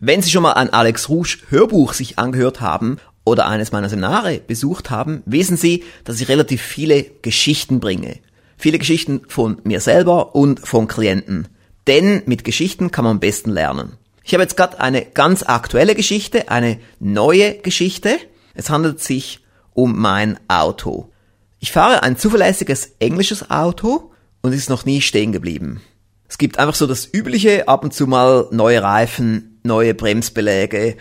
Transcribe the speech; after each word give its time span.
Wenn 0.00 0.22
Sie 0.22 0.30
schon 0.30 0.44
mal 0.44 0.52
ein 0.52 0.72
Alex 0.72 1.08
Rouge 1.08 1.38
Hörbuch 1.48 1.92
sich 1.92 2.20
angehört 2.20 2.60
haben 2.60 2.98
oder 3.24 3.46
eines 3.48 3.72
meiner 3.72 3.88
Seminare 3.88 4.38
besucht 4.38 4.90
haben, 4.90 5.24
wissen 5.26 5.56
Sie, 5.56 5.82
dass 6.04 6.20
ich 6.20 6.28
relativ 6.28 6.62
viele 6.62 7.02
Geschichten 7.02 7.80
bringe. 7.80 8.18
Viele 8.56 8.78
Geschichten 8.78 9.22
von 9.26 9.60
mir 9.64 9.80
selber 9.80 10.36
und 10.36 10.60
von 10.60 10.86
Klienten. 10.86 11.48
Denn 11.88 12.22
mit 12.26 12.44
Geschichten 12.44 12.92
kann 12.92 13.04
man 13.04 13.12
am 13.12 13.20
besten 13.20 13.50
lernen. 13.50 13.94
Ich 14.22 14.34
habe 14.34 14.44
jetzt 14.44 14.56
gerade 14.56 14.78
eine 14.78 15.04
ganz 15.04 15.42
aktuelle 15.42 15.96
Geschichte, 15.96 16.48
eine 16.48 16.78
neue 17.00 17.54
Geschichte. 17.54 18.18
Es 18.54 18.70
handelt 18.70 19.00
sich 19.00 19.40
um 19.74 19.98
mein 19.98 20.38
Auto. 20.46 21.10
Ich 21.58 21.72
fahre 21.72 22.04
ein 22.04 22.16
zuverlässiges 22.16 22.92
englisches 23.00 23.50
Auto 23.50 24.12
und 24.42 24.52
ist 24.52 24.70
noch 24.70 24.84
nie 24.84 25.00
stehen 25.00 25.32
geblieben. 25.32 25.80
Es 26.28 26.38
gibt 26.38 26.58
einfach 26.58 26.74
so 26.76 26.86
das 26.86 27.08
übliche, 27.12 27.66
ab 27.66 27.82
und 27.82 27.94
zu 27.94 28.06
mal 28.06 28.46
neue 28.52 28.82
Reifen, 28.82 29.57
neue 29.68 29.94
Bremsbeläge, 29.94 30.96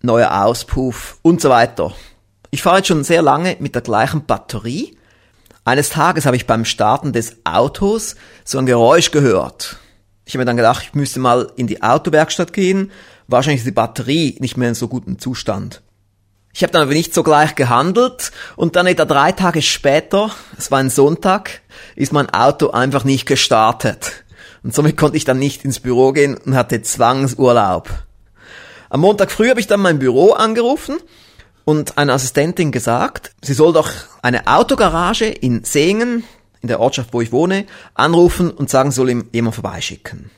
neuer 0.00 0.44
Auspuff 0.44 1.18
und 1.20 1.42
so 1.42 1.50
weiter. 1.50 1.92
Ich 2.50 2.62
fahre 2.62 2.78
jetzt 2.78 2.86
schon 2.86 3.04
sehr 3.04 3.20
lange 3.20 3.56
mit 3.60 3.74
der 3.74 3.82
gleichen 3.82 4.24
Batterie. 4.24 4.96
Eines 5.64 5.90
Tages 5.90 6.24
habe 6.24 6.36
ich 6.36 6.46
beim 6.46 6.64
Starten 6.64 7.12
des 7.12 7.36
Autos 7.44 8.16
so 8.44 8.56
ein 8.56 8.64
Geräusch 8.64 9.10
gehört. 9.10 9.76
Ich 10.24 10.32
habe 10.32 10.38
mir 10.38 10.46
dann 10.46 10.56
gedacht, 10.56 10.84
ich 10.84 10.94
müsste 10.94 11.20
mal 11.20 11.52
in 11.56 11.66
die 11.66 11.82
Autowerkstatt 11.82 12.54
gehen. 12.54 12.90
Wahrscheinlich 13.26 13.60
ist 13.60 13.66
die 13.66 13.72
Batterie 13.72 14.38
nicht 14.40 14.56
mehr 14.56 14.70
in 14.70 14.74
so 14.74 14.88
gutem 14.88 15.18
Zustand. 15.18 15.82
Ich 16.54 16.62
habe 16.62 16.72
dann 16.72 16.82
aber 16.82 16.94
nicht 16.94 17.12
so 17.12 17.22
gleich 17.22 17.54
gehandelt 17.54 18.32
und 18.56 18.76
dann 18.76 18.86
etwa 18.86 19.04
drei 19.04 19.32
Tage 19.32 19.60
später, 19.60 20.30
es 20.56 20.70
war 20.70 20.78
ein 20.78 20.90
Sonntag, 20.90 21.60
ist 21.94 22.12
mein 22.12 22.30
Auto 22.30 22.70
einfach 22.70 23.04
nicht 23.04 23.26
gestartet. 23.26 24.24
Und 24.68 24.74
somit 24.74 24.98
konnte 24.98 25.16
ich 25.16 25.24
dann 25.24 25.38
nicht 25.38 25.64
ins 25.64 25.80
Büro 25.80 26.12
gehen 26.12 26.36
und 26.36 26.54
hatte 26.54 26.82
Zwangsurlaub. 26.82 27.88
Am 28.90 29.00
Montag 29.00 29.30
früh 29.30 29.48
habe 29.48 29.60
ich 29.60 29.66
dann 29.66 29.80
mein 29.80 29.98
Büro 29.98 30.32
angerufen 30.32 30.98
und 31.64 31.96
eine 31.96 32.12
Assistentin 32.12 32.70
gesagt, 32.70 33.32
sie 33.40 33.54
soll 33.54 33.72
doch 33.72 33.90
eine 34.20 34.46
Autogarage 34.46 35.24
in 35.24 35.64
Seengen, 35.64 36.22
in 36.60 36.68
der 36.68 36.80
Ortschaft, 36.80 37.14
wo 37.14 37.22
ich 37.22 37.32
wohne, 37.32 37.64
anrufen 37.94 38.50
und 38.50 38.68
sagen, 38.68 38.90
soll 38.90 39.08
ihm 39.08 39.30
jemand 39.32 39.54
vorbeischicken. 39.54 40.30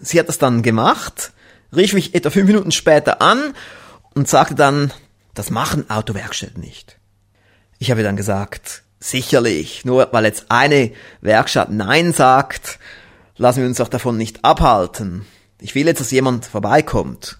Sie 0.00 0.18
hat 0.18 0.28
das 0.28 0.38
dann 0.38 0.64
gemacht, 0.64 1.30
rief 1.72 1.92
mich 1.92 2.12
etwa 2.16 2.30
fünf 2.30 2.48
Minuten 2.48 2.72
später 2.72 3.22
an 3.22 3.54
und 4.16 4.28
sagte 4.28 4.56
dann, 4.56 4.92
das 5.32 5.50
machen 5.50 5.88
Autowerkstätten 5.88 6.60
nicht. 6.60 6.98
Ich 7.78 7.92
habe 7.92 8.02
dann 8.02 8.16
gesagt, 8.16 8.82
sicherlich, 8.98 9.84
nur 9.84 10.08
weil 10.10 10.24
jetzt 10.24 10.46
eine 10.48 10.90
Werkstatt 11.20 11.70
Nein 11.70 12.12
sagt, 12.12 12.80
lassen 13.36 13.60
wir 13.60 13.66
uns 13.66 13.78
doch 13.78 13.88
davon 13.88 14.16
nicht 14.16 14.44
abhalten. 14.44 15.26
Ich 15.60 15.74
will 15.74 15.86
jetzt, 15.86 16.00
dass 16.00 16.10
jemand 16.10 16.46
vorbeikommt. 16.46 17.38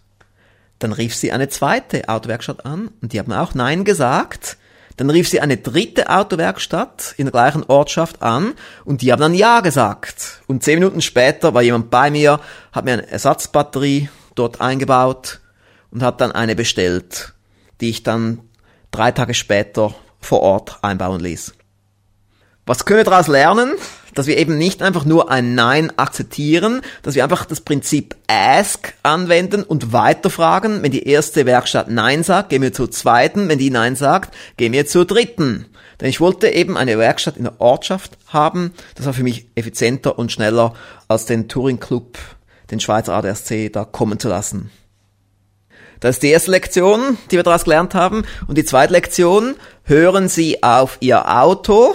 Dann 0.79 0.93
rief 0.93 1.15
sie 1.15 1.33
eine 1.33 1.49
zweite 1.49 2.09
Autowerkstatt 2.09 2.67
an 2.67 2.91
und 3.01 3.13
die 3.13 3.19
haben 3.19 3.33
auch 3.33 3.55
Nein 3.55 3.85
gesagt. 3.85 4.57
Dann 4.97 5.11
rief 5.11 5.29
sie 5.29 5.41
eine 5.41 5.57
dritte 5.57 6.09
Autowerkstatt 6.09 7.15
in 7.17 7.27
der 7.27 7.33
gleichen 7.33 7.65
Ortschaft 7.65 8.23
an 8.23 8.55
und 8.85 9.03
die 9.03 9.11
haben 9.11 9.21
dann 9.21 9.35
Ja 9.35 9.61
gesagt. 9.61 10.43
Und 10.47 10.63
zehn 10.63 10.79
Minuten 10.79 11.01
später 11.01 11.55
war 11.55 11.63
jemand 11.63 11.91
bei 11.91 12.11
mir, 12.11 12.41
hat 12.73 12.85
mir 12.85 12.93
eine 12.93 13.11
Ersatzbatterie 13.11 14.09
dort 14.35 14.61
eingebaut 14.61 15.41
und 15.91 16.03
hat 16.03 16.21
dann 16.21 16.33
eine 16.33 16.55
bestellt, 16.55 17.35
die 17.81 17.91
ich 17.91 18.03
dann 18.03 18.41
drei 18.91 19.11
Tage 19.11 19.35
später 19.35 19.95
vor 20.21 20.41
Ort 20.41 20.79
einbauen 20.83 21.21
ließ. 21.21 21.55
Was 22.67 22.85
können 22.85 22.99
wir 22.99 23.05
daraus 23.05 23.27
lernen? 23.27 23.75
Dass 24.15 24.27
wir 24.27 24.37
eben 24.37 24.59
nicht 24.59 24.83
einfach 24.83 25.05
nur 25.05 25.31
ein 25.31 25.55
Nein 25.55 25.93
akzeptieren, 25.97 26.83
dass 27.03 27.15
wir 27.15 27.25
einfach 27.25 27.45
das 27.45 27.61
Prinzip 27.61 28.17
Ask 28.29 28.95
anwenden 29.03 29.63
und 29.63 29.93
weiterfragen. 29.93 30.83
Wenn 30.83 30.93
die 30.93 31.09
erste 31.09 31.47
Werkstatt 31.47 31.91
Nein 31.91 32.23
sagt, 32.23 32.51
gehen 32.51 32.63
wir 32.63 32.73
zur 32.73 32.91
zweiten. 32.91 33.49
Wenn 33.49 33.59
die 33.59 33.71
Nein 33.71 33.97
sagt, 33.97 34.35
gehen 34.57 34.73
wir 34.73 34.87
zur 34.87 35.05
dritten. 35.05 35.67
Denn 36.01 36.09
ich 36.09 36.21
wollte 36.21 36.49
eben 36.49 36.77
eine 36.77 36.99
Werkstatt 36.99 37.37
in 37.37 37.45
der 37.45 37.61
Ortschaft 37.61 38.19
haben. 38.29 38.73
Das 38.95 39.07
war 39.07 39.13
für 39.13 39.23
mich 39.23 39.47
effizienter 39.55 40.19
und 40.19 40.33
schneller 40.33 40.75
als 41.09 41.27
den 41.27 41.49
Touring 41.49 41.81
Club, 41.81 42.19
den 42.71 42.81
Schweizer 42.81 43.15
ADSC 43.15 43.71
da 43.73 43.85
kommen 43.85 44.19
zu 44.19 44.29
lassen. 44.29 44.71
Das 46.01 46.17
ist 46.17 46.23
die 46.23 46.29
erste 46.29 46.51
Lektion, 46.51 47.17
die 47.31 47.37
wir 47.37 47.43
daraus 47.43 47.65
gelernt 47.65 47.95
haben. 47.95 48.25
Und 48.47 48.59
die 48.59 48.65
zweite 48.65 48.93
Lektion, 48.93 49.55
hören 49.85 50.29
Sie 50.29 50.63
auf 50.63 50.99
Ihr 51.01 51.35
Auto 51.35 51.95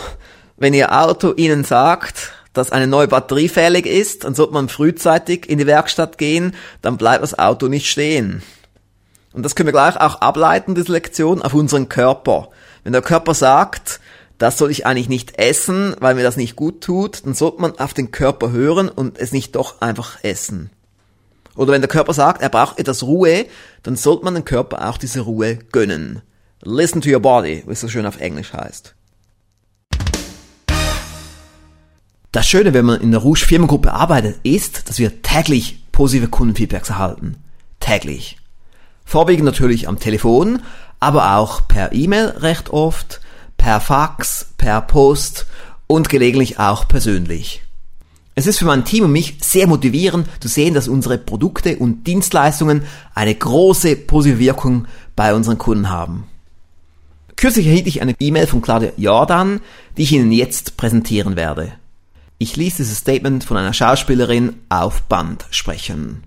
wenn 0.59 0.73
Ihr 0.73 0.91
Auto 0.91 1.33
Ihnen 1.35 1.63
sagt, 1.63 2.33
dass 2.53 2.71
eine 2.71 2.87
neue 2.87 3.07
Batterie 3.07 3.47
fällig 3.47 3.85
ist, 3.85 4.25
dann 4.25 4.35
sollte 4.35 4.53
man 4.53 4.69
frühzeitig 4.69 5.49
in 5.49 5.57
die 5.57 5.67
Werkstatt 5.67 6.17
gehen, 6.17 6.55
dann 6.81 6.97
bleibt 6.97 7.23
das 7.23 7.37
Auto 7.37 7.67
nicht 7.67 7.89
stehen. 7.89 8.43
Und 9.31 9.43
das 9.43 9.55
können 9.55 9.67
wir 9.67 9.73
gleich 9.73 9.95
auch 9.95 10.21
ableiten, 10.21 10.75
diese 10.75 10.91
Lektion, 10.91 11.41
auf 11.41 11.53
unseren 11.53 11.87
Körper. 11.87 12.49
Wenn 12.83 12.93
der 12.93 13.01
Körper 13.01 13.33
sagt, 13.33 13.99
das 14.37 14.57
soll 14.57 14.71
ich 14.71 14.85
eigentlich 14.85 15.09
nicht 15.09 15.37
essen, 15.37 15.95
weil 15.99 16.15
mir 16.15 16.23
das 16.23 16.37
nicht 16.37 16.55
gut 16.55 16.81
tut, 16.81 17.25
dann 17.25 17.35
sollte 17.35 17.61
man 17.61 17.77
auf 17.79 17.93
den 17.93 18.11
Körper 18.11 18.51
hören 18.51 18.89
und 18.89 19.17
es 19.17 19.31
nicht 19.31 19.55
doch 19.55 19.81
einfach 19.81 20.23
essen. 20.23 20.71
Oder 21.55 21.73
wenn 21.73 21.81
der 21.81 21.89
Körper 21.89 22.13
sagt, 22.13 22.41
er 22.41 22.49
braucht 22.49 22.79
etwas 22.79 23.03
Ruhe, 23.03 23.45
dann 23.83 23.95
sollte 23.95 24.23
man 24.23 24.33
dem 24.33 24.45
Körper 24.45 24.89
auch 24.89 24.97
diese 24.97 25.21
Ruhe 25.21 25.57
gönnen. 25.71 26.21
Listen 26.61 27.01
to 27.01 27.09
your 27.09 27.19
body, 27.19 27.63
wie 27.65 27.71
es 27.71 27.81
so 27.81 27.87
schön 27.87 28.05
auf 28.05 28.19
Englisch 28.19 28.53
heißt. 28.53 28.95
Das 32.31 32.47
Schöne, 32.47 32.75
wenn 32.75 32.85
man 32.85 33.01
in 33.01 33.09
der 33.09 33.21
Rouge 33.21 33.45
Firmengruppe 33.45 33.91
arbeitet, 33.91 34.39
ist, 34.43 34.87
dass 34.87 34.99
wir 34.99 35.23
täglich 35.23 35.83
positive 35.91 36.27
Kundenfeedbacks 36.27 36.89
erhalten. 36.89 37.37
Täglich. 37.79 38.37
Vorwiegend 39.03 39.45
natürlich 39.45 39.87
am 39.87 39.99
Telefon, 39.99 40.61
aber 40.99 41.37
auch 41.37 41.67
per 41.67 41.91
E-Mail 41.91 42.27
recht 42.27 42.69
oft, 42.69 43.19
per 43.57 43.79
Fax, 43.79 44.51
per 44.57 44.81
Post 44.81 45.47
und 45.87 46.09
gelegentlich 46.09 46.59
auch 46.59 46.87
persönlich. 46.87 47.63
Es 48.35 48.45
ist 48.45 48.59
für 48.59 48.65
mein 48.65 48.85
Team 48.85 49.05
und 49.05 49.11
mich 49.11 49.37
sehr 49.41 49.65
motivierend 49.65 50.27
zu 50.39 50.47
sehen, 50.47 50.75
dass 50.75 50.87
unsere 50.87 51.17
Produkte 51.17 51.77
und 51.77 52.05
Dienstleistungen 52.05 52.83
eine 53.15 53.33
große 53.33 53.95
positive 53.95 54.37
Wirkung 54.37 54.87
bei 55.15 55.33
unseren 55.33 55.57
Kunden 55.57 55.89
haben. 55.89 56.25
Kürzlich 57.35 57.65
erhielt 57.65 57.87
ich 57.87 58.03
eine 58.03 58.15
E-Mail 58.19 58.45
von 58.45 58.61
Claudia 58.61 58.91
Jordan, 58.97 59.61
die 59.97 60.03
ich 60.03 60.11
Ihnen 60.11 60.31
jetzt 60.31 60.77
präsentieren 60.77 61.35
werde. 61.35 61.73
Ich 62.41 62.55
ließ 62.55 62.77
dieses 62.77 62.99
Statement 62.99 63.43
von 63.43 63.57
einer 63.57 63.73
Schauspielerin 63.73 64.55
auf 64.69 65.01
Band 65.03 65.45
sprechen. 65.51 66.23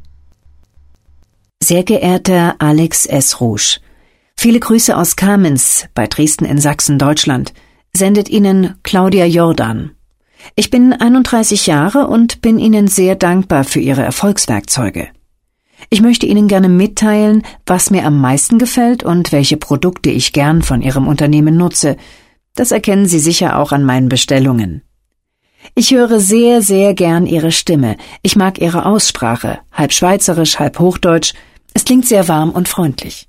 Sehr 1.63 1.85
geehrter 1.85 2.57
Alex 2.59 3.07
S. 3.07 3.41
Rouge, 3.41 3.81
viele 4.37 4.61
Grüße 4.61 4.95
aus 4.95 5.17
Kamenz 5.17 5.87
bei 5.95 6.07
Dresden 6.07 6.45
in 6.45 6.59
Sachsen, 6.59 6.99
Deutschland. 6.99 7.55
Sendet 7.95 8.29
Ihnen 8.29 8.75
Claudia 8.83 9.25
Jordan. 9.25 9.93
Ich 10.55 10.69
bin 10.71 10.93
31 10.93 11.67
Jahre 11.67 12.09
und 12.09 12.43
bin 12.43 12.59
Ihnen 12.59 12.89
sehr 12.89 13.17
dankbar 13.17 13.65
für 13.65 13.81
Ihre 13.81 14.03
Erfolgswerkzeuge. 14.03 15.09
Ich 15.89 16.03
möchte 16.03 16.27
Ihnen 16.27 16.47
gerne 16.47 16.69
mitteilen, 16.69 17.43
was 17.65 17.91
mir 17.91 18.05
am 18.05 18.21
meisten 18.21 18.59
gefällt 18.59 19.03
und 19.03 19.33
welche 19.33 19.57
Produkte 19.57 20.11
ich 20.11 20.35
gern 20.35 20.61
von 20.61 20.83
Ihrem 20.83 21.09
Unternehmen 21.09 21.57
nutze. 21.57 21.97
Das 22.55 22.71
erkennen 22.71 23.07
Sie 23.07 23.19
sicher 23.19 23.59
auch 23.59 23.73
an 23.73 23.85
meinen 23.85 24.11
Bestellungen. 24.11 24.83
Ich 25.75 25.93
höre 25.93 26.21
sehr, 26.21 26.63
sehr 26.63 26.95
gern 26.95 27.27
Ihre 27.27 27.53
Stimme. 27.53 27.97
Ich 28.23 28.37
mag 28.37 28.61
Ihre 28.61 28.85
Aussprache, 28.85 29.61
halb 29.73 29.93
schweizerisch, 29.93 30.59
halb 30.59 30.79
hochdeutsch. 30.79 31.35
Es 31.75 31.85
klingt 31.85 32.07
sehr 32.07 32.29
warm 32.29 32.51
und 32.51 32.69
freundlich. 32.69 33.29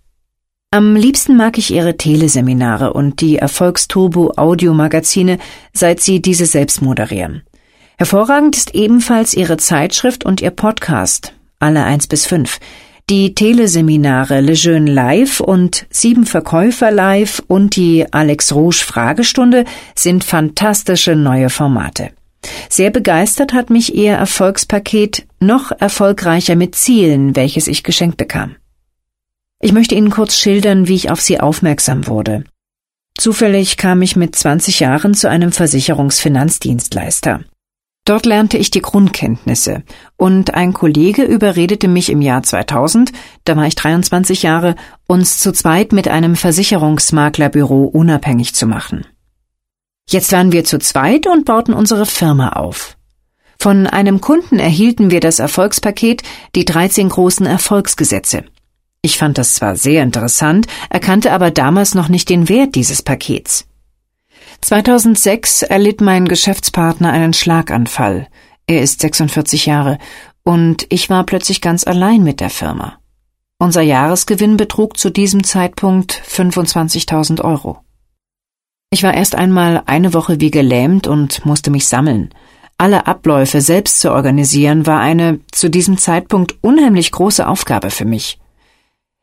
Am 0.71 0.95
liebsten 0.95 1.37
mag 1.37 1.57
ich 1.57 1.71
Ihre 1.71 1.97
Teleseminare 1.97 2.93
und 2.93 3.21
die 3.21 3.37
Erfolgsturbo 3.37 4.33
Audiomagazine, 4.37 5.37
seit 5.71 5.99
Sie 5.99 6.21
diese 6.21 6.47
selbst 6.47 6.81
moderieren. 6.81 7.43
Hervorragend 7.97 8.57
ist 8.57 8.73
ebenfalls 8.73 9.35
Ihre 9.35 9.57
Zeitschrift 9.57 10.25
und 10.25 10.41
Ihr 10.41 10.49
Podcast, 10.49 11.33
alle 11.59 11.83
eins 11.83 12.07
bis 12.07 12.25
fünf. 12.25 12.59
Die 13.09 13.35
Teleseminare 13.35 14.41
Le 14.41 14.53
Jeune 14.53 14.91
Live 14.91 15.41
und 15.41 15.85
Sieben 15.91 16.25
Verkäufer 16.25 16.89
Live 16.89 17.43
und 17.47 17.75
die 17.75 18.11
Alex 18.11 18.53
Rouge 18.53 18.83
Fragestunde 18.83 19.65
sind 19.93 20.23
fantastische 20.23 21.15
neue 21.15 21.49
Formate. 21.49 22.11
Sehr 22.69 22.89
begeistert 22.89 23.53
hat 23.53 23.69
mich 23.69 23.95
Ihr 23.95 24.13
Erfolgspaket 24.13 25.25
noch 25.39 25.71
erfolgreicher 25.71 26.55
mit 26.55 26.75
Zielen, 26.75 27.35
welches 27.35 27.67
ich 27.67 27.83
geschenkt 27.83 28.17
bekam. 28.17 28.55
Ich 29.61 29.71
möchte 29.71 29.95
Ihnen 29.95 30.09
kurz 30.09 30.37
schildern, 30.37 30.87
wie 30.87 30.95
ich 30.95 31.09
auf 31.09 31.21
Sie 31.21 31.39
aufmerksam 31.39 32.07
wurde. 32.07 32.43
Zufällig 33.17 33.77
kam 33.77 34.01
ich 34.01 34.15
mit 34.15 34.35
20 34.35 34.79
Jahren 34.79 35.13
zu 35.13 35.29
einem 35.29 35.51
Versicherungsfinanzdienstleister. 35.51 37.41
Dort 38.05 38.25
lernte 38.25 38.57
ich 38.57 38.69
die 38.69 38.81
Grundkenntnisse 38.81 39.83
und 40.17 40.55
ein 40.55 40.73
Kollege 40.73 41.23
überredete 41.23 41.87
mich 41.87 42.09
im 42.09 42.21
Jahr 42.21 42.43
2000, 42.43 43.13
da 43.45 43.55
war 43.55 43.65
ich 43.65 43.75
23 43.75 44.43
Jahre, 44.43 44.75
uns 45.07 45.39
zu 45.39 45.53
zweit 45.53 45.93
mit 45.93 46.09
einem 46.09 46.35
Versicherungsmaklerbüro 46.35 47.85
unabhängig 47.85 48.53
zu 48.55 48.67
machen. 48.67 49.05
Jetzt 50.09 50.31
waren 50.31 50.51
wir 50.51 50.63
zu 50.63 50.79
zweit 50.79 51.27
und 51.27 51.45
bauten 51.45 51.73
unsere 51.73 52.05
Firma 52.05 52.49
auf. 52.49 52.97
Von 53.59 53.87
einem 53.87 54.19
Kunden 54.19 54.59
erhielten 54.59 55.09
wir 55.09 55.21
das 55.21 55.39
Erfolgspaket, 55.39 56.21
die 56.55 56.65
13 56.65 57.09
großen 57.09 57.45
Erfolgsgesetze. 57.45 58.43
Ich 59.01 59.17
fand 59.17 59.37
das 59.37 59.55
zwar 59.55 59.75
sehr 59.75 60.03
interessant, 60.03 60.67
erkannte 60.89 61.31
aber 61.31 61.51
damals 61.51 61.95
noch 61.95 62.09
nicht 62.09 62.29
den 62.29 62.49
Wert 62.49 62.75
dieses 62.75 63.01
Pakets. 63.01 63.65
2006 64.61 65.63
erlitt 65.63 65.99
mein 66.01 66.27
Geschäftspartner 66.27 67.11
einen 67.11 67.33
Schlaganfall. 67.33 68.27
Er 68.65 68.81
ist 68.81 69.01
46 69.01 69.65
Jahre 69.65 69.97
und 70.43 70.85
ich 70.89 71.09
war 71.09 71.25
plötzlich 71.25 71.59
ganz 71.61 71.85
allein 71.85 72.23
mit 72.23 72.39
der 72.39 72.49
Firma. 72.49 72.99
Unser 73.59 73.81
Jahresgewinn 73.81 74.57
betrug 74.57 74.97
zu 74.97 75.09
diesem 75.09 75.43
Zeitpunkt 75.43 76.13
25.000 76.13 77.41
Euro. 77.41 77.82
Ich 78.93 79.01
war 79.01 79.15
erst 79.15 79.33
einmal 79.33 79.81
eine 79.87 80.13
Woche 80.13 80.39
wie 80.39 80.51
gelähmt 80.51 81.07
und 81.07 81.47
musste 81.47 81.71
mich 81.71 81.87
sammeln. 81.87 82.29
Alle 82.77 83.07
Abläufe 83.07 83.59
selbst 83.59 83.99
zu 83.99 84.11
organisieren 84.11 84.85
war 84.85 84.99
eine 84.99 85.39
zu 85.51 85.71
diesem 85.71 85.97
Zeitpunkt 85.97 86.59
unheimlich 86.61 87.11
große 87.11 87.47
Aufgabe 87.47 87.89
für 87.89 88.05
mich. 88.05 88.37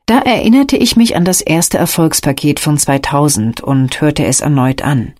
Da 0.07 0.19
erinnerte 0.19 0.77
ich 0.77 0.97
mich 0.97 1.15
an 1.15 1.25
das 1.25 1.41
erste 1.41 1.79
Erfolgspaket 1.79 2.59
von 2.59 2.79
2000 2.79 3.61
und 3.61 4.01
hörte 4.01 4.25
es 4.25 4.41
erneut 4.41 4.83
an. 4.83 5.13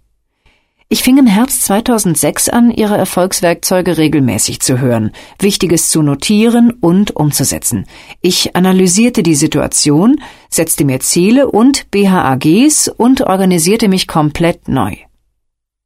Ich 0.93 1.05
fing 1.05 1.19
im 1.19 1.29
Herbst 1.29 1.63
2006 1.67 2.49
an, 2.49 2.73
ihre 2.73 2.97
Erfolgswerkzeuge 2.97 3.97
regelmäßig 3.97 4.59
zu 4.59 4.81
hören, 4.81 5.13
Wichtiges 5.39 5.89
zu 5.89 6.03
notieren 6.03 6.73
und 6.73 7.15
umzusetzen. 7.15 7.87
Ich 8.21 8.57
analysierte 8.57 9.23
die 9.23 9.37
Situation, 9.37 10.21
setzte 10.49 10.85
mir 10.85 10.99
Ziele 10.99 11.49
und 11.49 11.93
BHAGs 11.93 12.89
und 12.89 13.21
organisierte 13.21 13.87
mich 13.87 14.09
komplett 14.09 14.67
neu. 14.67 14.97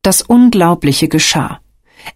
Das 0.00 0.22
Unglaubliche 0.22 1.08
geschah. 1.08 1.60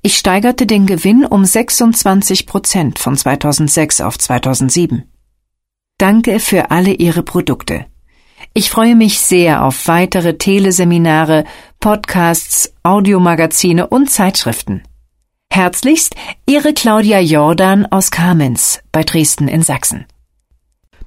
Ich 0.00 0.17
steigerte 0.17 0.64
den 0.64 0.87
Gewinn 0.87 1.26
um 1.26 1.44
26 1.44 2.46
Prozent 2.46 2.99
von 2.99 3.19
2006 3.19 4.00
auf 4.00 4.19
2007. 4.19 5.05
Danke 5.99 6.40
für 6.40 6.70
alle 6.70 6.94
Ihre 6.94 7.23
Produkte. 7.23 7.85
Ich 8.59 8.71
freue 8.71 8.97
mich 8.97 9.21
sehr 9.21 9.65
auf 9.65 9.87
weitere 9.87 10.37
Teleseminare, 10.37 11.45
Podcasts, 11.79 12.73
Audiomagazine 12.83 13.87
und 13.87 14.11
Zeitschriften. 14.11 14.83
Herzlichst 15.49 16.17
Ihre 16.45 16.75
Claudia 16.75 17.21
Jordan 17.21 17.87
aus 17.87 18.11
Kamenz 18.11 18.81
bei 18.91 19.05
Dresden 19.05 19.47
in 19.47 19.63
Sachsen. 19.63 20.07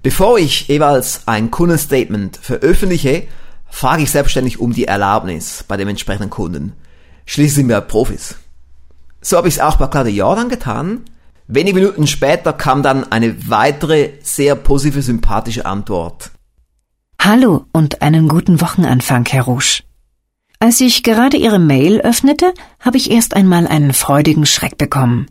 Bevor 0.01 0.39
ich 0.39 0.69
jeweils 0.69 1.23
ein 1.25 1.51
Kundenstatement 1.51 2.37
veröffentliche, 2.37 3.23
frage 3.69 4.03
ich 4.03 4.11
selbstständig 4.11 4.61
um 4.61 4.71
die 4.71 4.85
Erlaubnis 4.85 5.65
bei 5.67 5.75
dem 5.75 5.89
entsprechenden 5.89 6.29
Kunden. 6.29 6.71
Schließlich 7.25 7.55
sind 7.55 7.67
wir 7.67 7.81
Profis. 7.81 8.35
So 9.19 9.35
habe 9.35 9.49
ich 9.49 9.55
es 9.55 9.59
auch 9.59 9.75
bei 9.75 9.87
Claudia 9.87 10.13
Jordan 10.13 10.47
getan. 10.47 11.01
Wenige 11.47 11.75
Minuten 11.81 12.07
später 12.07 12.53
kam 12.53 12.81
dann 12.81 13.11
eine 13.11 13.49
weitere 13.49 14.11
sehr 14.21 14.55
positive, 14.55 15.01
sympathische 15.01 15.65
Antwort. 15.65 16.31
Hallo 17.23 17.67
und 17.71 18.01
einen 18.01 18.27
guten 18.27 18.61
Wochenanfang, 18.61 19.27
Herr 19.29 19.43
Rouge. 19.43 19.83
Als 20.57 20.81
ich 20.81 21.03
gerade 21.03 21.37
Ihre 21.37 21.59
Mail 21.59 22.01
öffnete, 22.01 22.51
habe 22.79 22.97
ich 22.97 23.11
erst 23.11 23.35
einmal 23.35 23.67
einen 23.67 23.93
freudigen 23.93 24.47
Schreck 24.47 24.79
bekommen. 24.79 25.27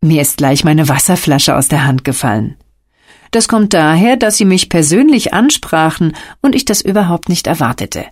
Mir 0.00 0.22
ist 0.22 0.38
gleich 0.38 0.64
meine 0.64 0.88
Wasserflasche 0.88 1.54
aus 1.54 1.68
der 1.68 1.84
Hand 1.84 2.04
gefallen. 2.04 2.56
Das 3.32 3.48
kommt 3.48 3.74
daher, 3.74 4.16
dass 4.16 4.38
Sie 4.38 4.46
mich 4.46 4.70
persönlich 4.70 5.34
ansprachen 5.34 6.16
und 6.40 6.54
ich 6.54 6.64
das 6.64 6.80
überhaupt 6.80 7.28
nicht 7.28 7.46
erwartete. 7.46 8.06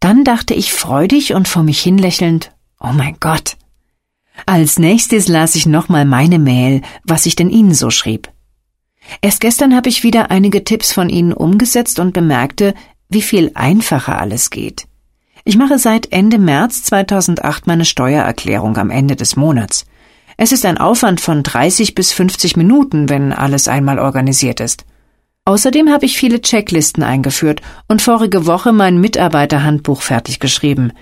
Dann 0.00 0.24
dachte 0.24 0.52
ich 0.52 0.72
freudig 0.72 1.32
und 1.32 1.46
vor 1.46 1.62
mich 1.62 1.80
hinlächelnd, 1.80 2.50
oh 2.80 2.92
mein 2.92 3.18
Gott. 3.20 3.56
Als 4.46 4.80
nächstes 4.80 5.28
las 5.28 5.54
ich 5.54 5.66
nochmal 5.66 6.04
meine 6.04 6.40
Mail, 6.40 6.82
was 7.04 7.26
ich 7.26 7.36
denn 7.36 7.50
Ihnen 7.50 7.72
so 7.72 7.90
schrieb. 7.90 8.28
Erst 9.20 9.40
gestern 9.40 9.74
habe 9.74 9.88
ich 9.88 10.02
wieder 10.02 10.30
einige 10.30 10.64
Tipps 10.64 10.92
von 10.92 11.08
Ihnen 11.08 11.32
umgesetzt 11.32 11.98
und 11.98 12.12
bemerkte, 12.12 12.74
wie 13.08 13.22
viel 13.22 13.50
einfacher 13.54 14.18
alles 14.18 14.50
geht. 14.50 14.86
Ich 15.44 15.56
mache 15.56 15.78
seit 15.78 16.12
Ende 16.12 16.38
März 16.38 16.82
2008 16.84 17.66
meine 17.66 17.84
Steuererklärung 17.84 18.76
am 18.78 18.90
Ende 18.90 19.14
des 19.14 19.36
Monats. 19.36 19.86
Es 20.36 20.52
ist 20.52 20.66
ein 20.66 20.76
Aufwand 20.76 21.20
von 21.20 21.42
30 21.42 21.94
bis 21.94 22.12
50 22.12 22.56
Minuten, 22.56 23.08
wenn 23.08 23.32
alles 23.32 23.68
einmal 23.68 23.98
organisiert 23.98 24.60
ist. 24.60 24.84
Außerdem 25.44 25.90
habe 25.90 26.04
ich 26.04 26.18
viele 26.18 26.40
Checklisten 26.40 27.04
eingeführt 27.04 27.62
und 27.86 28.02
vorige 28.02 28.46
Woche 28.46 28.72
mein 28.72 29.00
Mitarbeiterhandbuch 29.00 30.02
fertig 30.02 30.40
geschrieben. 30.40 30.92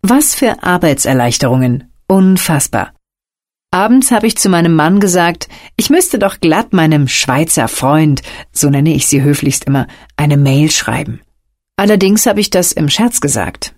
Was 0.00 0.36
für 0.36 0.62
Arbeitserleichterungen. 0.62 1.92
Unfassbar. 2.06 2.92
Abends 3.70 4.10
habe 4.10 4.26
ich 4.26 4.36
zu 4.38 4.48
meinem 4.48 4.74
Mann 4.74 4.98
gesagt, 4.98 5.48
ich 5.76 5.90
müsste 5.90 6.18
doch 6.18 6.40
glatt 6.40 6.72
meinem 6.72 7.06
Schweizer 7.06 7.68
Freund, 7.68 8.22
so 8.50 8.70
nenne 8.70 8.94
ich 8.94 9.06
sie 9.06 9.22
höflichst 9.22 9.64
immer, 9.64 9.86
eine 10.16 10.38
Mail 10.38 10.70
schreiben. 10.70 11.20
Allerdings 11.76 12.24
habe 12.24 12.40
ich 12.40 12.48
das 12.48 12.72
im 12.72 12.88
Scherz 12.88 13.20
gesagt. 13.20 13.74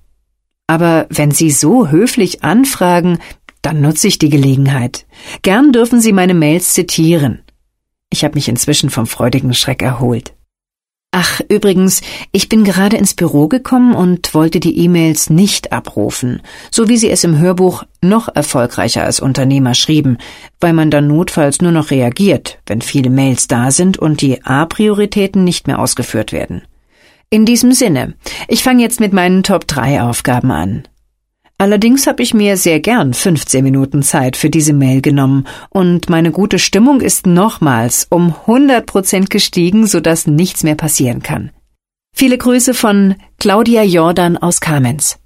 Aber 0.69 1.07
wenn 1.11 1.33
Sie 1.33 1.51
so 1.51 1.89
höflich 1.89 2.45
anfragen, 2.45 3.19
dann 3.63 3.81
nutze 3.81 4.07
ich 4.07 4.19
die 4.19 4.31
Gelegenheit. 4.31 5.07
Gern 5.43 5.73
dürfen 5.73 6.01
Sie 6.01 6.13
meine 6.13 6.35
Mails 6.35 6.73
zitieren. 6.73 7.43
Ich 8.09 8.25
habe 8.25 8.37
mich 8.37 8.49
inzwischen 8.49 8.91
vom 8.91 9.09
freudigen 9.09 9.55
Schreck 9.55 9.83
erholt. 9.83 10.35
Ach, 11.13 11.41
übrigens, 11.49 12.03
ich 12.31 12.49
bin 12.49 12.63
gerade 12.63 12.97
ins 12.97 13.15
Büro 13.15 13.49
gekommen 13.49 13.95
und 13.95 14.33
wollte 14.33 14.61
die 14.61 14.79
E-Mails 14.79 15.29
nicht 15.29 15.73
abrufen, 15.73 16.41
so 16.71 16.89
wie 16.89 16.97
sie 16.97 17.11
es 17.11 17.25
im 17.25 17.37
Hörbuch 17.37 17.83
noch 18.01 18.29
erfolgreicher 18.33 19.03
als 19.03 19.19
Unternehmer 19.19 19.75
schrieben, 19.75 20.19
weil 20.61 20.73
man 20.73 20.89
dann 20.93 21.09
notfalls 21.09 21.61
nur 21.61 21.73
noch 21.73 21.91
reagiert, 21.91 22.61
wenn 22.67 22.81
viele 22.81 23.11
Mails 23.11 23.49
da 23.49 23.73
sind 23.73 23.99
und 23.99 24.21
die 24.21 24.45
A-Prioritäten 24.45 25.43
nicht 25.43 25.67
mehr 25.67 25.81
ausgeführt 25.81 26.31
werden. 26.31 26.63
In 27.29 27.45
diesem 27.45 27.73
Sinne, 27.73 28.15
ich 28.47 28.63
fange 28.63 28.83
jetzt 28.83 29.01
mit 29.01 29.13
meinen 29.13 29.43
Top 29.43 29.67
3 29.67 30.03
Aufgaben 30.03 30.53
an. 30.53 30.85
Allerdings 31.61 32.07
habe 32.07 32.23
ich 32.23 32.33
mir 32.33 32.57
sehr 32.57 32.81
gern 32.81 33.13
15 33.13 33.63
Minuten 33.63 34.03
Zeit 34.03 34.39
für 34.39 34.49
diese 34.49 34.73
Mail 34.73 35.03
genommen 35.03 35.47
und 35.69 36.09
meine 36.09 36.33
gute 36.33 36.59
Stimmung 36.59 37.03
ist 37.03 37.27
nochmals 37.27 38.07
um 38.11 38.35
100 38.35 38.87
Prozent 38.87 39.29
gestiegen, 39.29 39.87
sodass 39.87 40.27
nichts 40.27 40.63
mehr 40.63 40.75
passieren 40.75 41.23
kann. 41.23 41.51
Viele 42.17 42.39
Grüße 42.39 42.73
von 42.73 43.17
Claudia 43.39 43.83
Jordan 43.83 44.39
aus 44.39 44.63
Kamenz. 44.63 45.23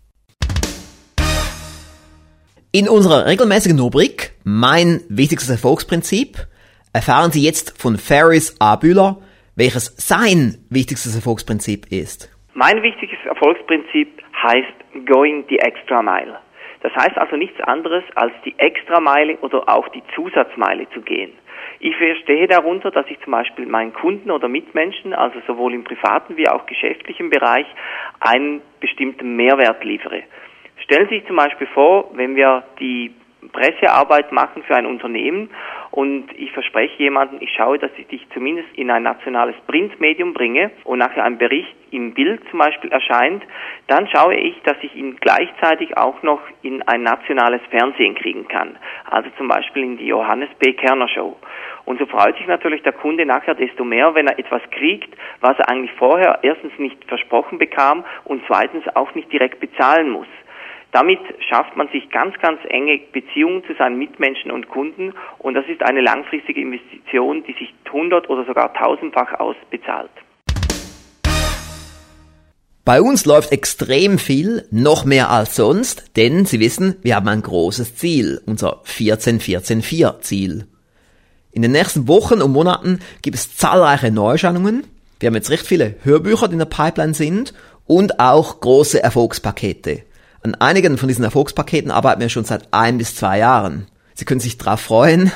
In 2.73 2.89
unserer 2.89 3.27
regelmäßigen 3.27 3.79
Rubrik 3.79 4.33
Mein 4.43 5.03
wichtigstes 5.09 5.51
Erfolgsprinzip 5.51 6.49
erfahren 6.93 7.31
Sie 7.31 7.45
jetzt 7.45 7.81
von 7.81 7.97
Ferris 7.97 8.57
A. 8.59 8.75
Bühler, 8.75 9.19
welches 9.55 9.95
sein 9.99 10.59
wichtigstes 10.69 11.15
Erfolgsprinzip 11.15 11.93
ist. 11.93 12.29
Mein 12.55 12.83
wichtiges 12.83 13.19
Erfolgsprinzip 13.25 14.24
heißt 14.45 15.07
Going 15.07 15.45
the 15.49 15.59
Extra 15.59 16.03
Mile. 16.03 16.39
Das 16.83 16.95
heißt 16.95 17.17
also 17.17 17.37
nichts 17.37 17.61
anderes 17.63 18.05
als 18.15 18.33
die 18.45 18.55
Extrameile 18.59 19.39
oder 19.39 19.69
auch 19.69 19.89
die 19.89 20.03
Zusatzmeile 20.15 20.89
zu 20.91 21.01
gehen. 21.01 21.33
Ich 21.81 21.97
verstehe 21.97 22.47
darunter, 22.47 22.91
dass 22.91 23.07
ich 23.09 23.19
zum 23.21 23.33
Beispiel 23.33 23.67
meinen 23.67 23.95
Kunden 23.95 24.31
oder 24.31 24.49
Mitmenschen, 24.49 25.15
also 25.15 25.41
sowohl 25.47 25.75
im 25.75 25.85
privaten 25.85 26.37
wie 26.37 26.49
auch 26.49 26.67
geschäftlichen 26.67 27.31
Bereich, 27.31 27.67
einen 28.21 28.61
bestimmten 28.81 29.35
Mehrwert 29.35 29.83
liefere. 29.83 30.23
Stellen 30.83 31.09
Sie 31.09 31.17
sich 31.17 31.27
zum 31.27 31.37
Beispiel 31.37 31.67
vor, 31.69 32.11
wenn 32.15 32.37
wir 32.37 32.65
die 32.79 33.15
Pressearbeit 33.53 34.33
machen 34.33 34.63
für 34.63 34.77
ein 34.77 34.87
Unternehmen 34.87 35.51
und 35.95 36.27
ich 36.37 36.51
verspreche 36.51 37.05
jemanden, 37.05 37.37
ich 37.41 37.51
schaue, 37.57 37.79
dass 37.79 37.93
ich 37.97 38.09
dich 38.09 38.27
zumindest 38.35 38.67
in 38.75 38.91
ein 38.91 39.05
nationales 39.05 39.55
Printmedium 39.69 40.35
bringe 40.35 40.73
und 40.83 40.99
nachher 40.99 41.23
ein 41.23 41.39
Bericht 41.39 41.73
im 41.93 42.15
Bild 42.15 42.41
zum 42.51 42.59
Beispiel 42.59 42.91
erscheint, 42.91 43.45
dann 43.87 44.09
schaue 44.09 44.35
ich, 44.35 44.61
dass 44.65 44.77
ich 44.83 44.93
ihn 44.97 45.15
gleichzeitig 45.21 45.97
auch 45.97 46.21
noch 46.25 46.41
in 46.63 46.83
ein 46.83 47.05
nationales 47.05 47.61
Fernsehen 47.71 48.17
kriegen 48.17 48.49
kann. 48.49 48.77
Also 49.09 49.31
zum 49.39 49.47
Beispiel 49.47 49.85
in 49.85 49.97
die 49.97 50.09
Johannes 50.09 50.49
B. 50.59 50.73
Kerner 50.73 51.07
Show. 51.07 51.37
Und 51.85 52.01
so 52.01 52.07
freut 52.07 52.37
sich 52.39 52.49
natürlich 52.49 52.83
der 52.83 52.95
Kunde 52.95 53.25
nachher 53.25 53.55
desto 53.55 53.85
mehr, 53.85 54.17
wenn 54.17 54.27
er 54.27 54.37
etwas 54.37 54.63
kriegt, 54.73 55.17
was 55.43 55.57
er 55.61 55.69
eigentlich 55.69 55.93
vorher 55.93 56.41
erstens 56.43 56.77
nicht 56.77 57.05
versprochen 57.05 57.59
bekam 57.59 58.05
und 58.25 58.43
zweitens 58.49 58.85
auch 58.97 59.15
nicht 59.15 59.33
direkt 59.33 59.61
bezahlen 59.61 60.11
muss. 60.11 60.27
Damit 60.95 61.19
schafft 61.49 61.77
man 61.77 61.89
sich 61.89 62.09
ganz, 62.11 62.37
ganz 62.41 62.61
enge 62.69 63.01
Beziehungen 63.13 63.65
zu 63.67 63.75
seinen 63.77 63.99
Mitmenschen 63.99 64.53
und 64.53 64.69
Kunden 64.69 65.13
und 65.41 65.55
das 65.55 65.65
ist 65.67 65.83
eine 65.83 66.01
langfristige 66.01 66.61
Investition, 66.61 67.43
die 67.43 67.53
sich 67.55 67.75
hundert- 67.93 68.31
oder 68.31 68.45
sogar 68.45 68.73
tausendfach 68.75 69.41
ausbezahlt. 69.41 70.13
Bei 72.85 73.03
uns 73.03 73.27
läuft 73.27 73.51
extrem 73.51 74.19
viel, 74.19 74.69
noch 74.71 75.05
mehr 75.05 75.31
als 75.31 75.57
sonst, 75.57 76.17
denn 76.17 76.45
Sie 76.45 76.61
wissen, 76.61 76.95
wir 77.03 77.17
haben 77.17 77.27
ein 77.27 77.43
großes 77.43 77.97
Ziel, 77.97 78.41
unser 78.47 78.83
14-14-4 78.85 80.21
Ziel. 80.21 80.69
In 81.51 81.63
den 81.63 81.73
nächsten 81.73 82.07
Wochen 82.07 82.41
und 82.41 82.53
Monaten 82.53 83.01
gibt 83.21 83.35
es 83.35 83.57
zahlreiche 83.57 84.13
Neuerscheinungen. 84.13 84.85
Wir 85.19 85.27
haben 85.27 85.35
jetzt 85.35 85.51
recht 85.51 85.67
viele 85.67 85.97
Hörbücher, 86.05 86.47
die 86.47 86.53
in 86.53 86.61
der 86.61 86.67
Pipeline 86.67 87.15
sind 87.15 87.53
und 87.85 88.21
auch 88.21 88.61
große 88.61 89.03
Erfolgspakete. 89.03 90.05
An 90.45 90.55
einigen 90.57 90.99
von 90.99 91.09
diesen 91.09 91.25
Erfolgspaketen 91.25 91.91
arbeiten 91.91 92.21
wir 92.21 92.29
schon 92.29 92.45
seit 92.45 92.69
ein 92.71 92.99
bis 92.99 93.17
zwei 93.17 93.39
Jahren. 93.39 93.87
Sie 94.13 94.27
können 94.27 94.41
sich 94.41 94.59
darauf 94.59 94.81
freuen. 94.81 95.33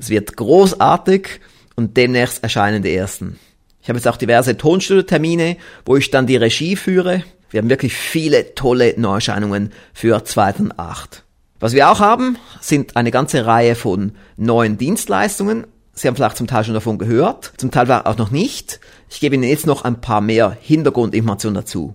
Es 0.00 0.10
wird 0.10 0.36
großartig 0.36 1.40
und 1.76 1.96
demnächst 1.96 2.42
erscheinen 2.42 2.82
die 2.82 2.92
ersten. 2.92 3.38
Ich 3.80 3.88
habe 3.88 4.00
jetzt 4.00 4.08
auch 4.08 4.16
diverse 4.16 4.56
Tonstudio-Termine, 4.56 5.58
wo 5.84 5.94
ich 5.96 6.10
dann 6.10 6.26
die 6.26 6.36
Regie 6.36 6.74
führe. 6.74 7.22
Wir 7.50 7.58
haben 7.58 7.70
wirklich 7.70 7.94
viele 7.94 8.56
tolle 8.56 8.94
Neuerscheinungen 8.96 9.72
für 9.94 10.24
2008. 10.24 11.22
Was 11.60 11.72
wir 11.72 11.88
auch 11.88 12.00
haben, 12.00 12.36
sind 12.60 12.96
eine 12.96 13.12
ganze 13.12 13.46
Reihe 13.46 13.76
von 13.76 14.10
neuen 14.36 14.76
Dienstleistungen. 14.76 15.68
Sie 15.92 16.08
haben 16.08 16.16
vielleicht 16.16 16.36
zum 16.36 16.48
Teil 16.48 16.64
schon 16.64 16.74
davon 16.74 16.98
gehört, 16.98 17.52
zum 17.58 17.70
Teil 17.70 17.88
auch 17.92 18.18
noch 18.18 18.32
nicht. 18.32 18.80
Ich 19.08 19.20
gebe 19.20 19.36
Ihnen 19.36 19.44
jetzt 19.44 19.66
noch 19.66 19.84
ein 19.84 20.00
paar 20.00 20.20
mehr 20.20 20.56
Hintergrundinformationen 20.60 21.54
dazu. 21.54 21.94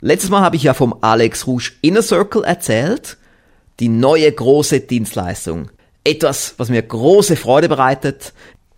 Letztes 0.00 0.30
Mal 0.30 0.42
habe 0.42 0.56
ich 0.56 0.62
ja 0.62 0.74
vom 0.74 0.94
Alex 1.00 1.46
Rouge 1.46 1.72
Inner 1.80 2.02
Circle 2.02 2.44
erzählt. 2.44 3.16
Die 3.80 3.88
neue 3.88 4.30
große 4.30 4.80
Dienstleistung. 4.80 5.70
Etwas, 6.04 6.54
was 6.58 6.68
mir 6.68 6.82
große 6.82 7.36
Freude 7.36 7.68
bereitet. 7.68 8.32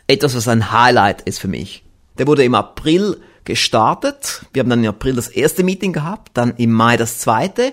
Etwas, 0.06 0.34
was 0.34 0.48
ein 0.48 0.72
Highlight 0.72 1.22
ist 1.22 1.40
für 1.40 1.48
mich. 1.48 1.84
Der 2.18 2.26
wurde 2.26 2.44
im 2.44 2.54
April 2.54 3.20
gestartet. 3.44 4.42
Wir 4.52 4.60
haben 4.60 4.70
dann 4.70 4.84
im 4.84 4.90
April 4.90 5.14
das 5.14 5.28
erste 5.28 5.62
Meeting 5.62 5.92
gehabt, 5.92 6.30
dann 6.34 6.54
im 6.56 6.72
Mai 6.72 6.96
das 6.96 7.18
zweite. 7.18 7.72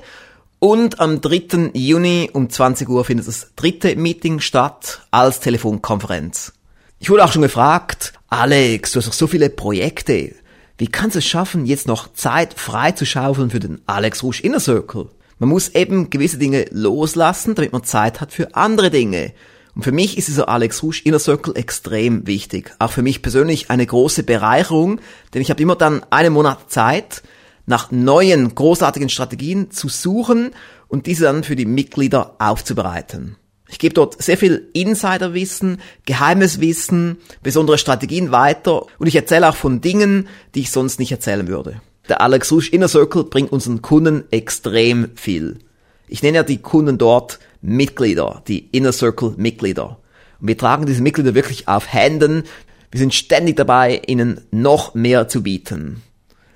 Und 0.60 1.00
am 1.00 1.22
3. 1.22 1.72
Juni 1.74 2.30
um 2.32 2.50
20 2.50 2.90
Uhr 2.90 3.06
findet 3.06 3.28
das 3.28 3.52
dritte 3.56 3.96
Meeting 3.96 4.40
statt 4.40 5.02
als 5.12 5.40
Telefonkonferenz. 5.40 6.54
Ich 7.00 7.10
wurde 7.10 7.24
auch 7.24 7.32
schon 7.32 7.42
gefragt, 7.42 8.14
Alex, 8.30 8.92
du 8.92 9.00
hast 9.00 9.08
doch 9.08 9.14
so 9.14 9.28
viele 9.28 9.50
Projekte. 9.50 10.34
Wie 10.78 10.88
kannst 10.88 11.16
du 11.16 11.20
es 11.20 11.26
schaffen, 11.26 11.66
jetzt 11.66 11.88
noch 11.88 12.12
Zeit 12.14 12.54
frei 12.54 12.92
zu 12.92 13.06
schaufeln 13.06 13.50
für 13.50 13.62
den 13.62 13.80
Alex 13.86 14.24
Rouge 14.24 14.42
Inner 14.44 14.60
Circle? 14.60 15.08
Man 15.40 15.48
muss 15.48 15.70
eben 15.70 16.10
gewisse 16.10 16.38
Dinge 16.38 16.66
loslassen, 16.70 17.56
damit 17.56 17.72
man 17.72 17.86
Zeit 17.86 18.20
hat 18.20 18.34
für 18.34 18.56
andere 18.56 18.92
Dinge. 18.92 19.32
Und 19.74 19.84
für 19.84 19.94
mich 19.94 20.18
ist 20.18 20.28
dieser 20.28 20.50
Alex 20.50 20.84
Rouge 20.84 21.02
Inner 21.06 21.20
Circle 21.20 21.56
extrem 21.56 22.28
wichtig. 22.28 22.76
Auch 22.80 22.92
für 22.92 23.04
mich 23.04 23.22
persönlich 23.22 23.70
eine 23.70 23.86
große 23.86 24.24
Bereicherung, 24.24 25.00
denn 25.34 25.42
ich 25.42 25.50
habe 25.50 25.62
immer 25.62 25.78
dann 25.78 26.06
einen 26.10 26.34
Monat 26.34 26.70
Zeit, 26.70 27.24
nach 27.66 27.92
neuen 27.92 28.54
großartigen 28.54 29.10
Strategien 29.10 29.72
zu 29.72 29.88
suchen 29.88 30.52
und 30.90 31.08
diese 31.08 31.24
dann 31.24 31.46
für 31.46 31.56
die 31.56 31.66
Mitglieder 31.66 32.36
aufzubereiten. 32.38 33.38
Ich 33.68 33.80
gebe 33.80 33.94
dort 33.94 34.22
sehr 34.22 34.38
viel 34.38 34.70
Insiderwissen, 34.74 35.82
geheimes 36.06 36.62
Wissen, 36.62 37.18
besondere 37.42 37.78
Strategien 37.78 38.32
weiter 38.32 38.86
und 39.00 39.08
ich 39.08 39.16
erzähle 39.16 39.50
auch 39.50 39.56
von 39.56 39.82
Dingen, 39.82 40.28
die 40.54 40.62
ich 40.62 40.72
sonst 40.72 41.00
nicht 41.00 41.12
erzählen 41.12 41.48
würde. 41.48 41.82
Der 42.08 42.22
Alex 42.22 42.52
Rusch 42.52 42.70
Inner 42.70 42.88
Circle 42.88 43.24
bringt 43.24 43.52
unseren 43.52 43.82
Kunden 43.82 44.26
extrem 44.30 45.10
viel. 45.16 45.60
Ich 46.08 46.22
nenne 46.22 46.38
ja 46.38 46.44
die 46.44 46.62
Kunden 46.62 47.00
dort 47.00 47.40
Mitglieder, 47.62 48.44
die 48.48 48.68
Inner 48.72 48.92
Circle 48.92 49.34
Mitglieder. 49.38 49.98
Und 50.40 50.48
wir 50.48 50.58
tragen 50.58 50.86
diese 50.86 51.02
Mitglieder 51.02 51.34
wirklich 51.34 51.68
auf 51.68 51.92
Händen. 51.92 52.44
Wir 52.92 53.00
sind 53.00 53.16
ständig 53.16 53.56
dabei, 53.56 54.04
ihnen 54.06 54.42
noch 54.52 54.94
mehr 54.94 55.28
zu 55.28 55.42
bieten. 55.42 56.04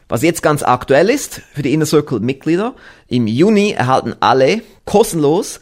Was 0.07 0.21
jetzt 0.21 0.43
ganz 0.43 0.61
aktuell 0.61 1.09
ist 1.09 1.41
für 1.53 1.63
die 1.63 1.73
Inner 1.73 1.87
Circle 1.87 2.19
Mitglieder, 2.19 2.75
im 3.07 3.25
Juni 3.25 3.71
erhalten 3.71 4.15
alle 4.19 4.61
kostenlos 4.85 5.59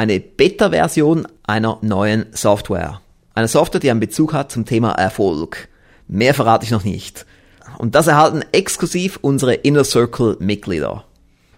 eine 0.00 0.18
Beta-Version 0.18 1.28
einer 1.42 1.76
neuen 1.82 2.24
Software. 2.32 3.02
Eine 3.34 3.48
Software, 3.48 3.80
die 3.80 3.90
einen 3.90 4.00
Bezug 4.00 4.32
hat 4.32 4.50
zum 4.50 4.64
Thema 4.64 4.92
Erfolg. 4.92 5.68
Mehr 6.08 6.32
verrate 6.32 6.64
ich 6.64 6.70
noch 6.70 6.84
nicht. 6.84 7.26
Und 7.76 7.94
das 7.94 8.06
erhalten 8.06 8.42
exklusiv 8.52 9.18
unsere 9.20 9.52
Inner 9.52 9.84
Circle 9.84 10.38
Mitglieder. 10.40 11.04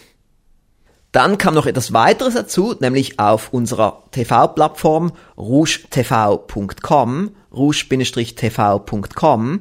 Dann 1.10 1.36
kam 1.36 1.54
noch 1.54 1.66
etwas 1.66 1.92
weiteres 1.92 2.34
dazu, 2.34 2.76
nämlich 2.78 3.18
auf 3.18 3.52
unserer 3.52 4.04
TV-Plattform 4.12 5.10
rougetv.com, 5.36 7.30
rouge-tv.com. 7.52 9.60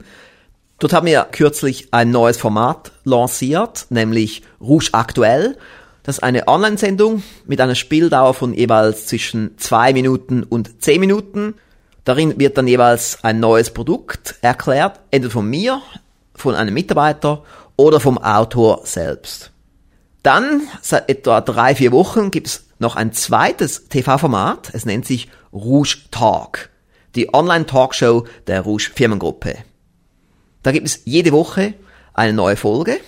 Dort 0.78 0.94
haben 0.94 1.08
wir 1.08 1.28
kürzlich 1.32 1.88
ein 1.94 2.12
neues 2.12 2.38
Format 2.38 2.92
lanciert, 3.06 3.88
nämlich 3.90 4.44
Rouge 4.62 4.90
Aktuell. 4.92 5.58
Das 6.04 6.18
ist 6.18 6.24
eine 6.24 6.48
Online-Sendung 6.48 7.24
mit 7.48 7.60
einer 7.60 7.74
Spieldauer 7.74 8.36
von 8.36 8.54
jeweils 8.54 9.08
zwischen 9.08 9.58
zwei 9.58 9.94
Minuten 9.94 10.44
und 10.44 10.84
zehn 10.84 11.00
Minuten. 11.00 11.56
Darin 12.06 12.40
wird 12.40 12.58
dann 12.58 12.68
jeweils 12.68 13.24
ein 13.24 13.40
neues 13.40 13.72
Produkt 13.72 14.36
erklärt, 14.42 15.00
entweder 15.12 15.34
von 15.34 15.50
mir, 15.50 15.82
von 16.36 16.56
einem 16.56 16.74
Mitarbeiter 16.74 17.44
oder 17.76 18.00
vom 18.00 18.18
Autor 18.20 18.82
selbst. 18.86 19.52
Dann, 20.22 20.62
seit 20.82 21.10
etwa 21.10 21.42
drei, 21.42 21.76
vier 21.76 21.92
Wochen, 21.92 22.32
gibt 22.32 22.48
es 22.48 22.66
noch 22.80 22.96
ein 22.96 23.12
zweites 23.12 23.90
TV-Format. 23.90 24.70
Es 24.74 24.86
nennt 24.86 25.06
sich 25.06 25.30
Rouge 25.52 25.98
Talk, 26.12 26.70
die 27.16 27.34
Online-Talkshow 27.34 28.26
der 28.48 28.62
Rouge 28.62 28.92
Firmengruppe. 28.94 29.58
Da 30.64 30.72
gibt 30.72 30.88
es 30.88 31.02
jede 31.06 31.32
Woche 31.32 31.74
eine 32.14 32.34
neue 32.34 32.56
Folge, 32.56 33.00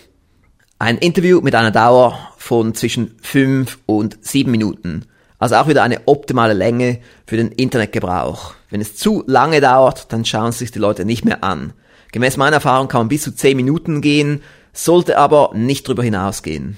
ein 0.79 0.97
Interview 0.97 1.41
mit 1.41 1.55
einer 1.55 1.71
Dauer 1.71 2.17
von 2.37 2.75
zwischen 2.75 3.17
fünf 3.21 3.79
und 3.85 4.23
sieben 4.25 4.51
Minuten. 4.51 5.05
Also 5.39 5.55
auch 5.55 5.67
wieder 5.67 5.83
eine 5.83 6.07
optimale 6.07 6.53
Länge 6.53 6.99
für 7.25 7.37
den 7.37 7.51
Internetgebrauch. 7.51 8.55
Wenn 8.69 8.81
es 8.81 8.95
zu 8.95 9.23
lange 9.27 9.61
dauert, 9.61 10.11
dann 10.11 10.25
schauen 10.25 10.51
sich 10.51 10.71
die 10.71 10.79
Leute 10.79 11.05
nicht 11.05 11.25
mehr 11.25 11.43
an. 11.43 11.73
Gemäß 12.11 12.37
meiner 12.37 12.57
Erfahrung 12.57 12.87
kann 12.87 13.01
man 13.01 13.07
bis 13.09 13.23
zu 13.23 13.35
10 13.35 13.55
Minuten 13.55 14.01
gehen, 14.01 14.41
sollte 14.73 15.17
aber 15.17 15.51
nicht 15.53 15.87
darüber 15.87 16.03
hinausgehen. 16.03 16.77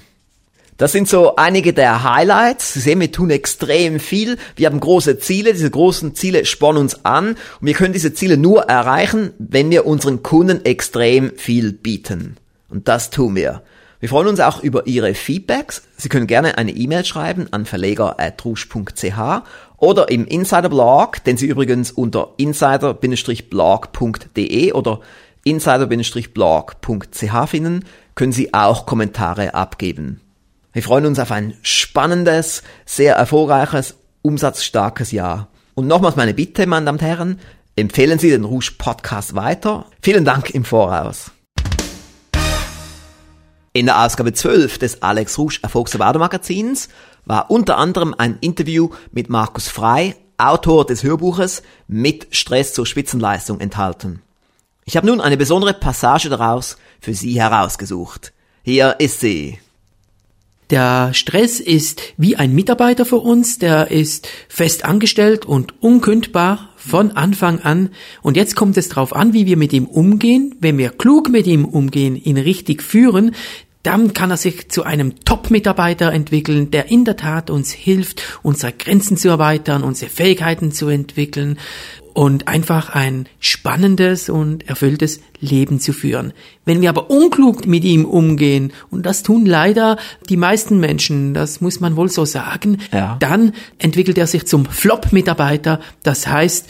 Das 0.80 0.92
sind 0.92 1.08
so 1.08 1.36
einige 1.36 1.74
der 1.74 2.04
Highlights. 2.04 2.72
Sie 2.72 2.80
sehen, 2.80 3.00
wir 3.00 3.12
tun 3.12 3.28
extrem 3.28 4.00
viel. 4.00 4.38
Wir 4.56 4.66
haben 4.66 4.80
große 4.80 5.18
Ziele. 5.18 5.52
Diese 5.52 5.70
großen 5.70 6.14
Ziele 6.14 6.46
spornen 6.46 6.80
uns 6.80 7.04
an. 7.04 7.32
Und 7.32 7.66
wir 7.66 7.74
können 7.74 7.92
diese 7.92 8.14
Ziele 8.14 8.38
nur 8.38 8.62
erreichen, 8.62 9.34
wenn 9.38 9.70
wir 9.70 9.84
unseren 9.84 10.22
Kunden 10.22 10.64
extrem 10.64 11.36
viel 11.36 11.74
bieten. 11.74 12.38
Und 12.70 12.88
das 12.88 13.10
tun 13.10 13.36
wir. 13.36 13.62
Wir 14.00 14.08
freuen 14.08 14.26
uns 14.28 14.40
auch 14.40 14.62
über 14.62 14.86
Ihre 14.86 15.14
Feedbacks. 15.14 15.82
Sie 15.98 16.08
können 16.08 16.26
gerne 16.26 16.56
eine 16.56 16.72
E-Mail 16.72 17.04
schreiben 17.04 17.52
an 17.52 17.66
verleger.rusch.ch 17.66 19.42
oder 19.76 20.10
im 20.10 20.26
Insider-Blog, 20.26 21.22
den 21.24 21.36
Sie 21.36 21.46
übrigens 21.46 21.92
unter 21.92 22.30
insider-blog.de 22.38 24.72
oder 24.72 25.00
insider-blog.ch 25.44 27.48
finden, 27.48 27.84
können 28.14 28.32
Sie 28.32 28.54
auch 28.54 28.86
Kommentare 28.86 29.52
abgeben. 29.52 30.22
Wir 30.72 30.82
freuen 30.82 31.04
uns 31.04 31.18
auf 31.18 31.30
ein 31.30 31.52
spannendes, 31.62 32.62
sehr 32.86 33.16
erfolgreiches, 33.16 33.96
umsatzstarkes 34.22 35.12
Jahr. 35.12 35.48
Und 35.74 35.88
nochmals 35.88 36.16
meine 36.16 36.32
Bitte, 36.32 36.66
meine 36.66 36.86
Damen 36.86 36.98
und 36.98 37.04
Herren, 37.04 37.38
empfehlen 37.76 38.18
Sie 38.18 38.30
den 38.30 38.44
Rouge 38.44 38.72
Podcast 38.78 39.34
weiter. 39.34 39.84
Vielen 40.00 40.24
Dank 40.24 40.48
im 40.50 40.64
Voraus. 40.64 41.32
In 43.72 43.86
der 43.86 44.04
Ausgabe 44.04 44.32
12 44.32 44.78
des 44.78 45.00
Alex 45.00 45.38
Rouge 45.38 45.60
Erfolgsradio-Magazins 45.62 46.88
war 47.24 47.52
unter 47.52 47.78
anderem 47.78 48.16
ein 48.18 48.36
Interview 48.40 48.90
mit 49.12 49.30
Markus 49.30 49.68
Frei, 49.68 50.16
Autor 50.38 50.86
des 50.86 51.04
Hörbuches 51.04 51.62
Mit 51.86 52.26
Stress 52.32 52.74
zur 52.74 52.84
Spitzenleistung 52.84 53.60
enthalten. 53.60 54.22
Ich 54.86 54.96
habe 54.96 55.06
nun 55.06 55.20
eine 55.20 55.36
besondere 55.36 55.72
Passage 55.72 56.28
daraus 56.28 56.78
für 57.00 57.14
Sie 57.14 57.40
herausgesucht. 57.40 58.32
Hier 58.64 58.96
ist 58.98 59.20
sie. 59.20 59.60
Der 60.70 61.12
Stress 61.14 61.58
ist 61.58 62.00
wie 62.16 62.36
ein 62.36 62.54
Mitarbeiter 62.54 63.04
für 63.04 63.16
uns, 63.18 63.58
der 63.58 63.90
ist 63.90 64.28
fest 64.48 64.84
angestellt 64.84 65.44
und 65.44 65.74
unkündbar 65.82 66.70
von 66.76 67.10
Anfang 67.12 67.60
an. 67.60 67.90
Und 68.22 68.36
jetzt 68.36 68.54
kommt 68.54 68.76
es 68.76 68.88
darauf 68.88 69.14
an, 69.14 69.32
wie 69.32 69.46
wir 69.46 69.56
mit 69.56 69.72
ihm 69.72 69.86
umgehen. 69.86 70.54
Wenn 70.60 70.78
wir 70.78 70.90
klug 70.90 71.28
mit 71.28 71.48
ihm 71.48 71.64
umgehen, 71.64 72.14
ihn 72.14 72.36
richtig 72.36 72.82
führen, 72.84 73.34
dann 73.82 74.12
kann 74.12 74.30
er 74.30 74.36
sich 74.36 74.70
zu 74.70 74.82
einem 74.82 75.20
Top-Mitarbeiter 75.24 76.12
entwickeln, 76.12 76.70
der 76.70 76.90
in 76.90 77.04
der 77.04 77.16
Tat 77.16 77.48
uns 77.50 77.72
hilft, 77.72 78.22
unsere 78.42 78.72
Grenzen 78.72 79.16
zu 79.16 79.28
erweitern, 79.28 79.82
unsere 79.82 80.10
Fähigkeiten 80.10 80.70
zu 80.72 80.88
entwickeln 80.88 81.58
und 82.12 82.48
einfach 82.48 82.90
ein 82.90 83.26
spannendes 83.38 84.28
und 84.28 84.68
erfülltes 84.68 85.20
Leben 85.40 85.80
zu 85.80 85.92
führen. 85.92 86.32
Wenn 86.64 86.82
wir 86.82 86.90
aber 86.90 87.10
unklug 87.10 87.66
mit 87.66 87.84
ihm 87.84 88.04
umgehen, 88.04 88.72
und 88.90 89.06
das 89.06 89.22
tun 89.22 89.46
leider 89.46 89.96
die 90.28 90.36
meisten 90.36 90.80
Menschen, 90.80 91.32
das 91.34 91.60
muss 91.60 91.80
man 91.80 91.96
wohl 91.96 92.10
so 92.10 92.24
sagen, 92.24 92.78
ja. 92.92 93.16
dann 93.20 93.52
entwickelt 93.78 94.18
er 94.18 94.26
sich 94.26 94.46
zum 94.46 94.66
Flop-Mitarbeiter. 94.66 95.80
Das 96.02 96.26
heißt, 96.26 96.68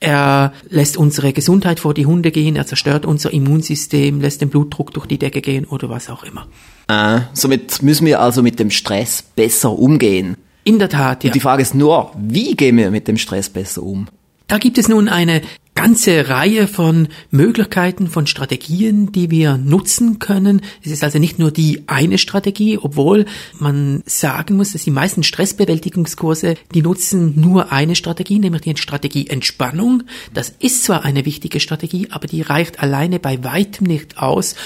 er 0.00 0.52
lässt 0.68 0.96
unsere 0.96 1.32
Gesundheit 1.32 1.80
vor 1.80 1.94
die 1.94 2.06
Hunde 2.06 2.30
gehen, 2.30 2.56
er 2.56 2.66
zerstört 2.66 3.06
unser 3.06 3.32
Immunsystem, 3.32 4.20
lässt 4.20 4.40
den 4.40 4.50
Blutdruck 4.50 4.92
durch 4.92 5.06
die 5.06 5.18
Decke 5.18 5.40
gehen 5.40 5.64
oder 5.64 5.88
was 5.88 6.10
auch 6.10 6.22
immer. 6.22 6.46
Äh, 6.88 7.20
somit 7.32 7.82
müssen 7.82 8.06
wir 8.06 8.20
also 8.20 8.42
mit 8.42 8.58
dem 8.58 8.70
Stress 8.70 9.22
besser 9.22 9.72
umgehen. 9.72 10.36
In 10.64 10.78
der 10.78 10.88
Tat, 10.88 11.24
ja. 11.24 11.28
Und 11.28 11.34
die 11.34 11.40
Frage 11.40 11.62
ist 11.62 11.74
nur, 11.74 12.10
wie 12.16 12.54
gehen 12.56 12.76
wir 12.76 12.90
mit 12.90 13.08
dem 13.08 13.16
Stress 13.16 13.48
besser 13.48 13.82
um? 13.82 14.08
Da 14.48 14.58
gibt 14.58 14.78
es 14.78 14.88
nun 14.88 15.08
eine 15.08 15.42
ganze 15.76 16.28
Reihe 16.28 16.66
von 16.66 17.06
Möglichkeiten, 17.30 18.08
von 18.08 18.26
Strategien, 18.26 19.12
die 19.12 19.30
wir 19.30 19.58
nutzen 19.58 20.18
können. 20.18 20.62
Es 20.82 20.90
ist 20.90 21.04
also 21.04 21.20
nicht 21.20 21.38
nur 21.38 21.52
die 21.52 21.84
eine 21.86 22.18
Strategie, 22.18 22.78
obwohl 22.78 23.26
man 23.60 24.02
sagen 24.06 24.56
muss, 24.56 24.72
dass 24.72 24.82
die 24.82 24.90
meisten 24.90 25.22
Stressbewältigungskurse, 25.22 26.56
die 26.74 26.82
nutzen 26.82 27.38
nur 27.40 27.70
eine 27.70 27.94
Strategie, 27.94 28.40
nämlich 28.40 28.62
die 28.62 28.76
Strategie 28.76 29.28
Entspannung. 29.28 30.02
Das 30.34 30.52
ist 30.58 30.82
zwar 30.82 31.04
eine 31.04 31.24
wichtige 31.24 31.60
Strategie, 31.60 32.08
aber 32.10 32.26
die 32.26 32.42
reicht 32.42 32.80
alleine 32.80 33.20
bei 33.20 33.44
weitem 33.44 33.86
nicht 33.86 34.18
aus, 34.18 34.56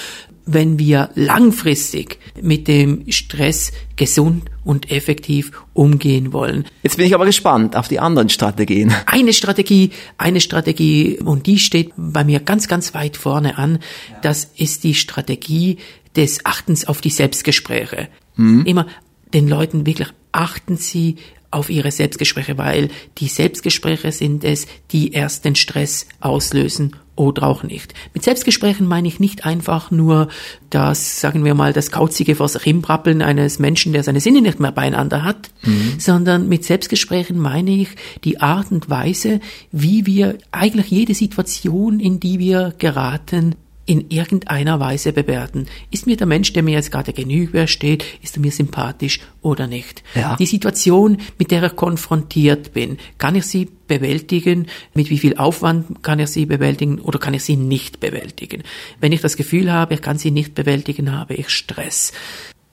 wenn 0.46 0.78
wir 0.78 1.10
langfristig 1.14 2.18
mit 2.40 2.68
dem 2.68 3.04
Stress 3.10 3.72
gesund 3.96 4.50
und 4.64 4.90
effektiv 4.90 5.52
umgehen 5.72 6.32
wollen. 6.32 6.64
Jetzt 6.82 6.96
bin 6.96 7.06
ich 7.06 7.14
aber 7.14 7.26
gespannt 7.26 7.76
auf 7.76 7.88
die 7.88 8.00
anderen 8.00 8.28
Strategien. 8.28 8.92
Eine 9.06 9.32
Strategie, 9.32 9.90
eine 10.18 10.40
Strategie, 10.40 11.18
und 11.18 11.46
die 11.46 11.58
steht 11.58 11.92
bei 11.96 12.24
mir 12.24 12.40
ganz, 12.40 12.68
ganz 12.68 12.94
weit 12.94 13.16
vorne 13.16 13.58
an. 13.58 13.78
Das 14.22 14.50
ist 14.56 14.84
die 14.84 14.94
Strategie 14.94 15.78
des 16.16 16.44
Achtens 16.44 16.86
auf 16.86 17.00
die 17.00 17.10
Selbstgespräche. 17.10 18.08
Hm. 18.34 18.66
Immer 18.66 18.86
den 19.32 19.48
Leuten 19.48 19.86
wirklich 19.86 20.08
achten 20.32 20.76
Sie 20.76 21.16
auf 21.50 21.70
ihre 21.70 21.90
Selbstgespräche, 21.90 22.58
weil 22.58 22.90
die 23.18 23.28
Selbstgespräche 23.28 24.12
sind 24.12 24.44
es, 24.44 24.66
die 24.92 25.12
erst 25.12 25.44
den 25.44 25.56
Stress 25.56 26.06
auslösen 26.20 26.96
oder 27.20 27.42
auch 27.42 27.62
nicht. 27.62 27.92
Mit 28.14 28.24
Selbstgesprächen 28.24 28.86
meine 28.86 29.06
ich 29.06 29.20
nicht 29.20 29.44
einfach 29.44 29.90
nur 29.90 30.28
das, 30.70 31.20
sagen 31.20 31.44
wir 31.44 31.54
mal, 31.54 31.74
das 31.74 31.90
kauzige 31.90 32.34
vor 32.34 32.48
sich 32.48 32.62
hinbrappeln 32.62 33.20
eines 33.20 33.58
Menschen, 33.58 33.92
der 33.92 34.02
seine 34.02 34.20
Sinne 34.20 34.40
nicht 34.40 34.58
mehr 34.58 34.72
beieinander 34.72 35.22
hat, 35.22 35.50
mhm. 35.62 35.94
sondern 35.98 36.48
mit 36.48 36.64
Selbstgesprächen 36.64 37.38
meine 37.38 37.72
ich 37.72 37.90
die 38.24 38.40
Art 38.40 38.72
und 38.72 38.88
Weise, 38.88 39.40
wie 39.70 40.06
wir 40.06 40.38
eigentlich 40.50 40.90
jede 40.90 41.14
Situation, 41.14 42.00
in 42.00 42.20
die 42.20 42.38
wir 42.38 42.72
geraten, 42.78 43.54
in 43.90 44.08
irgendeiner 44.08 44.78
Weise 44.78 45.12
bewerten. 45.12 45.66
Ist 45.90 46.06
mir 46.06 46.16
der 46.16 46.28
Mensch, 46.28 46.52
der 46.52 46.62
mir 46.62 46.74
jetzt 46.74 46.92
gerade 46.92 47.12
gegenübersteht, 47.12 48.04
ist 48.22 48.36
er 48.36 48.40
mir 48.40 48.52
sympathisch 48.52 49.18
oder 49.42 49.66
nicht? 49.66 50.04
Ja. 50.14 50.36
Die 50.36 50.46
Situation, 50.46 51.18
mit 51.40 51.50
der 51.50 51.64
ich 51.64 51.74
konfrontiert 51.74 52.72
bin, 52.72 52.98
kann 53.18 53.34
ich 53.34 53.46
sie 53.46 53.68
bewältigen? 53.88 54.68
Mit 54.94 55.10
wie 55.10 55.18
viel 55.18 55.36
Aufwand 55.38 56.04
kann 56.04 56.20
ich 56.20 56.28
sie 56.28 56.46
bewältigen 56.46 57.00
oder 57.00 57.18
kann 57.18 57.34
ich 57.34 57.42
sie 57.42 57.56
nicht 57.56 57.98
bewältigen? 57.98 58.62
Wenn 59.00 59.10
ich 59.10 59.22
das 59.22 59.36
Gefühl 59.36 59.72
habe, 59.72 59.94
ich 59.94 60.02
kann 60.02 60.18
sie 60.18 60.30
nicht 60.30 60.54
bewältigen, 60.54 61.10
habe 61.10 61.34
ich 61.34 61.48
Stress. 61.48 62.12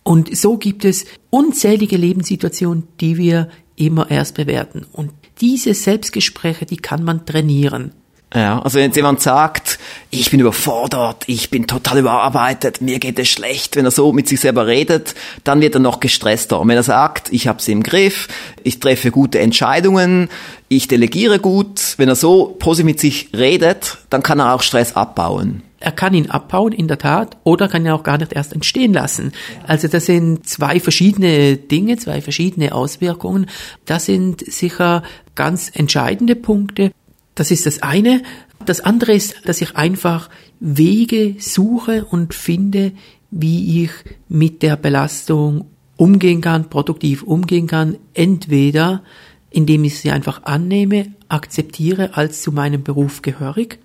Und 0.03 0.37
so 0.37 0.57
gibt 0.57 0.85
es 0.85 1.07
unzählige 1.31 1.97
Lebenssituationen, 1.97 2.83
die 3.01 3.17
wir 3.17 3.49
immer 3.75 4.11
erst 4.11 4.35
bewerten. 4.35 4.85
Und 4.91 5.13
diese 5.41 5.73
Selbstgespräche, 5.73 6.67
die 6.67 6.77
kann 6.77 7.03
man 7.03 7.25
trainieren. 7.25 7.93
Ja, 8.35 8.61
also 8.61 8.77
wenn 8.77 8.85
jetzt 8.85 8.97
jemand 8.97 9.21
sagt, 9.21 9.79
ich 10.09 10.29
bin 10.31 10.41
überfordert, 10.41 11.23
ich 11.27 11.49
bin 11.49 11.65
total 11.65 11.99
überarbeitet, 11.99 12.81
mir 12.81 12.99
geht 12.99 13.17
es 13.19 13.29
schlecht, 13.29 13.77
wenn 13.77 13.85
er 13.85 13.91
so 13.91 14.11
mit 14.11 14.27
sich 14.27 14.41
selber 14.41 14.67
redet, 14.67 15.15
dann 15.45 15.61
wird 15.61 15.75
er 15.75 15.79
noch 15.79 16.01
gestresster. 16.01 16.59
Und 16.59 16.67
wenn 16.67 16.75
er 16.75 16.83
sagt, 16.83 17.31
ich 17.31 17.47
habe 17.47 17.61
sie 17.61 17.71
im 17.71 17.83
Griff, 17.83 18.27
ich 18.63 18.81
treffe 18.81 19.11
gute 19.11 19.39
Entscheidungen, 19.39 20.27
ich 20.67 20.89
delegiere 20.89 21.39
gut, 21.39 21.93
wenn 21.95 22.09
er 22.09 22.15
so 22.15 22.55
positiv 22.59 22.85
mit 22.85 22.99
sich 22.99 23.29
redet, 23.33 23.99
dann 24.09 24.23
kann 24.23 24.39
er 24.39 24.53
auch 24.53 24.61
Stress 24.61 24.93
abbauen. 24.93 25.63
Er 25.79 25.93
kann 25.93 26.13
ihn 26.13 26.29
abbauen, 26.29 26.73
in 26.73 26.89
der 26.89 26.97
Tat, 26.97 27.37
oder 27.43 27.69
kann 27.69 27.85
ihn 27.85 27.91
auch 27.91 28.03
gar 28.03 28.17
nicht 28.17 28.33
erst 28.33 28.51
entstehen 28.51 28.93
lassen. 28.93 29.31
Also 29.65 29.87
das 29.87 30.05
sind 30.05 30.47
zwei 30.49 30.81
verschiedene 30.81 31.55
Dinge, 31.55 31.97
zwei 31.97 32.21
verschiedene 32.21 32.73
Auswirkungen. 32.73 33.45
Das 33.85 34.05
sind 34.05 34.41
sicher 34.41 35.03
ganz 35.35 35.71
entscheidende 35.73 36.35
Punkte 36.35 36.91
Das 37.37 37.51
ist 37.51 37.67
das 37.67 37.83
eine. 37.83 38.23
Das 38.65 38.81
andere 38.81 39.13
ist, 39.13 39.35
dass 39.45 39.61
ich 39.61 39.75
einfach 39.75 40.29
Wege 40.59 41.35
suche 41.37 42.03
und 42.03 42.33
finde, 42.33 42.93
wie 43.29 43.83
ich 43.83 43.91
mit 44.27 44.63
der 44.63 44.75
Belastung 44.75 45.69
umgehen 45.97 46.41
kann, 46.41 46.69
produktiv 46.69 47.21
umgehen 47.21 47.67
kann, 47.67 47.97
entweder 48.15 49.03
indem 49.51 49.83
ich 49.83 49.99
sie 49.99 50.09
einfach 50.09 50.43
annehme, 50.43 51.13
akzeptiere 51.29 52.17
als 52.17 52.41
zu 52.41 52.51
meinem 52.51 52.83
Beruf 52.83 53.21
gehörig. 53.21 53.79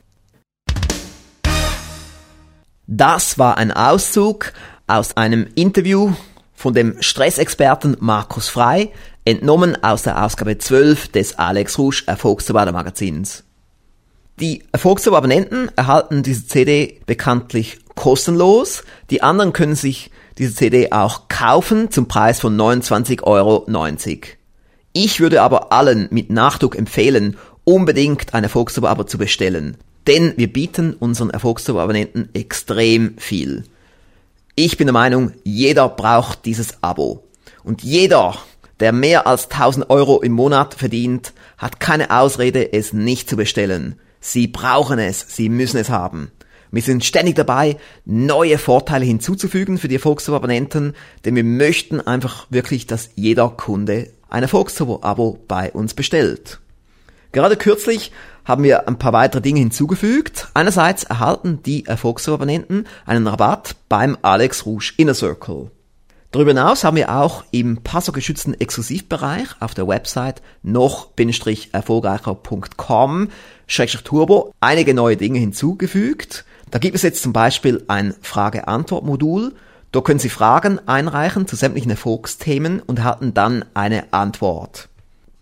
Das 2.86 3.38
war 3.38 3.58
ein 3.58 3.70
Auszug 3.70 4.54
aus 4.86 5.16
einem 5.18 5.46
Interview 5.54 6.12
von 6.54 6.72
dem 6.72 7.00
Stressexperten 7.00 7.98
Markus 8.00 8.48
Frei, 8.48 8.92
entnommen 9.24 9.82
aus 9.82 10.02
der 10.02 10.24
Ausgabe 10.24 10.58
12 10.58 11.08
des 11.08 11.38
Alex 11.38 11.78
Rusch 11.78 12.04
Erfolgszubader 12.06 12.72
Magazins. 12.72 13.44
Die 14.40 14.64
Erfolgszuber-Abonnenten 14.72 15.70
erhalten 15.76 16.22
diese 16.22 16.46
CD 16.46 17.00
bekanntlich 17.06 17.78
kostenlos. 17.94 18.82
Die 19.11 19.22
anderen 19.22 19.52
können 19.52 19.76
sich 19.76 20.11
diese 20.38 20.54
CD 20.54 20.90
auch 20.90 21.28
kaufen 21.28 21.90
zum 21.90 22.08
Preis 22.08 22.40
von 22.40 22.56
29,90 22.56 23.22
Euro. 23.22 23.66
Ich 24.94 25.20
würde 25.20 25.42
aber 25.42 25.72
allen 25.72 26.08
mit 26.11 26.30
Nachdruck 26.30 26.76
empfehlen, 26.76 27.37
unbedingt 27.64 28.35
ein 28.35 28.42
Erfolgszuber-Abo 28.42 29.04
zu 29.04 29.18
bestellen. 29.18 29.76
Denn 30.06 30.35
wir 30.37 30.52
bieten 30.52 30.94
unseren 30.94 31.30
Erfolgszuber-Abonnenten 31.30 32.30
extrem 32.35 33.16
viel. 33.18 33.64
Ich 34.56 34.76
bin 34.76 34.87
der 34.87 34.92
Meinung, 34.92 35.32
jeder 35.44 35.88
braucht 35.88 36.44
dieses 36.44 36.82
Abo. 36.82 37.24
Und 37.62 37.82
jeder, 37.82 38.37
der 38.80 38.92
mehr 38.92 39.26
als 39.26 39.50
1000 39.50 39.90
Euro 39.90 40.20
im 40.20 40.32
Monat 40.32 40.74
verdient, 40.74 41.32
hat 41.58 41.80
keine 41.80 42.11
Ausrede, 42.11 42.72
es 42.72 42.92
nicht 42.92 43.28
zu 43.28 43.37
bestellen. 43.37 43.98
Sie 44.20 44.46
brauchen 44.46 44.98
es, 44.98 45.24
sie 45.28 45.48
müssen 45.48 45.78
es 45.78 45.90
haben. 45.90 46.30
Wir 46.70 46.82
sind 46.82 47.04
ständig 47.04 47.37
dabei, 47.37 47.76
neue 48.06 48.56
Vorteile 48.56 49.04
hinzuzufügen 49.04 49.76
für 49.76 49.88
die 49.88 49.96
Erfolgsabo-Abonnenten, 49.96 50.94
denn 51.24 51.35
wir 51.35 51.44
möchten 51.44 52.00
einfach 52.00 52.46
wirklich, 52.48 52.87
dass 52.87 53.11
jeder 53.14 53.50
Kunde 53.50 54.08
ein 54.30 54.42
Erfolgsabo-Abo 54.42 55.38
bei 55.46 55.70
uns 55.70 55.92
bestellt. 55.92 56.61
Gerade 57.32 57.56
kürzlich 57.56 58.11
haben 58.44 58.62
wir 58.62 58.88
ein 58.88 58.98
paar 58.98 59.12
weitere 59.12 59.42
Dinge 59.42 59.61
hinzugefügt. 59.61 60.48
Einerseits 60.54 61.04
erhalten 61.04 61.62
die 61.62 61.87
Erfolgsabonnenten 61.87 62.87
einen 63.06 63.26
Rabatt 63.26 63.76
beim 63.88 64.16
Alex 64.22 64.64
Rouge 64.64 64.94
Inner 64.96 65.14
Circle. 65.14 65.70
Darüber 66.32 66.50
hinaus 66.52 66.82
haben 66.82 66.96
wir 66.96 67.14
auch 67.14 67.44
im 67.50 67.82
passwortgeschützten 67.82 68.58
Exklusivbereich 68.58 69.48
auf 69.60 69.74
der 69.74 69.86
Website 69.86 70.40
noch-erfolgreicher.com 70.62 73.28
turbo 74.02 74.54
einige 74.58 74.94
neue 74.94 75.18
Dinge 75.18 75.38
hinzugefügt. 75.38 76.46
Da 76.70 76.78
gibt 76.78 76.96
es 76.96 77.02
jetzt 77.02 77.22
zum 77.22 77.34
Beispiel 77.34 77.84
ein 77.86 78.14
Frage-Antwort-Modul. 78.22 79.52
Da 79.92 80.00
können 80.00 80.20
Sie 80.20 80.30
Fragen 80.30 80.80
einreichen 80.88 81.46
zu 81.46 81.54
sämtlichen 81.54 81.90
Erfolgsthemen 81.90 82.80
und 82.80 83.00
erhalten 83.00 83.34
dann 83.34 83.66
eine 83.74 84.10
Antwort. 84.14 84.88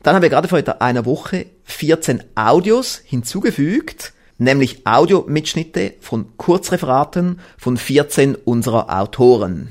Dann 0.03 0.17
haben 0.17 0.23
wir 0.23 0.29
gerade 0.29 0.49
vor 0.49 0.59
einer 0.83 1.05
Woche 1.05 1.47
14 1.67 2.25
Audios 2.35 3.01
hinzugefügt, 3.05 4.13
nämlich 4.39 4.89
Audiomitschnitte 4.89 5.95
von 6.01 6.37
Kurzreferaten 6.37 7.39
von 7.59 7.77
14 7.77 8.35
unserer 8.35 9.01
Autoren. 9.01 9.71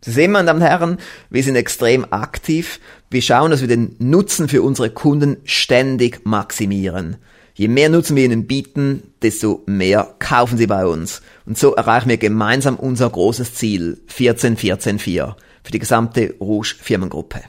Sie 0.00 0.12
sehen, 0.12 0.30
meine 0.30 0.46
Damen 0.46 0.60
und 0.60 0.66
Herren, 0.66 0.98
wir 1.28 1.42
sind 1.42 1.56
extrem 1.56 2.06
aktiv. 2.12 2.80
Wir 3.10 3.20
schauen, 3.20 3.50
dass 3.50 3.60
wir 3.60 3.68
den 3.68 3.96
Nutzen 3.98 4.48
für 4.48 4.62
unsere 4.62 4.90
Kunden 4.90 5.38
ständig 5.44 6.24
maximieren. 6.24 7.16
Je 7.54 7.66
mehr 7.66 7.88
Nutzen 7.88 8.14
wir 8.14 8.24
ihnen 8.24 8.46
bieten, 8.46 9.02
desto 9.20 9.64
mehr 9.66 10.14
kaufen 10.20 10.56
sie 10.56 10.68
bei 10.68 10.86
uns. 10.86 11.22
Und 11.44 11.58
so 11.58 11.74
erreichen 11.74 12.08
wir 12.08 12.16
gemeinsam 12.16 12.76
unser 12.76 13.10
großes 13.10 13.54
Ziel 13.54 14.00
14 14.06 14.56
14 14.56 15.00
4 15.00 15.36
für 15.64 15.72
die 15.72 15.80
gesamte 15.80 16.36
Rouge 16.40 16.76
Firmengruppe. 16.80 17.40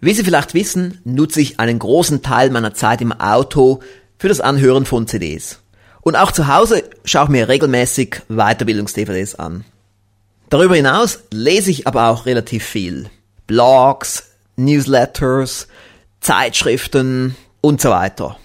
Wie 0.00 0.14
Sie 0.14 0.24
vielleicht 0.24 0.54
wissen, 0.54 1.00
nutze 1.04 1.40
ich 1.40 1.60
einen 1.60 1.78
großen 1.78 2.22
Teil 2.22 2.50
meiner 2.50 2.74
Zeit 2.74 3.00
im 3.02 3.12
Auto 3.12 3.80
für 4.18 4.26
das 4.26 4.40
Anhören 4.40 4.84
von 4.84 5.06
CDs. 5.06 5.61
Und 6.02 6.16
auch 6.16 6.32
zu 6.32 6.48
Hause 6.48 6.82
schaue 7.04 7.24
ich 7.24 7.30
mir 7.30 7.48
regelmäßig 7.48 8.22
Weiterbildungs-DVDs 8.28 9.36
an. 9.36 9.64
Darüber 10.50 10.76
hinaus 10.76 11.20
lese 11.30 11.70
ich 11.70 11.86
aber 11.86 12.08
auch 12.08 12.26
relativ 12.26 12.64
viel. 12.64 13.08
Blogs, 13.46 14.32
Newsletters, 14.56 15.68
Zeitschriften 16.20 17.36
und 17.60 17.80
so 17.80 17.90
weiter. 17.90 18.36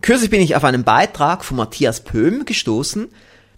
Kürzlich 0.00 0.30
bin 0.30 0.40
ich 0.40 0.56
auf 0.56 0.64
einen 0.64 0.84
Beitrag 0.84 1.44
von 1.44 1.56
Matthias 1.56 2.00
Pöhm 2.00 2.44
gestoßen, 2.44 3.08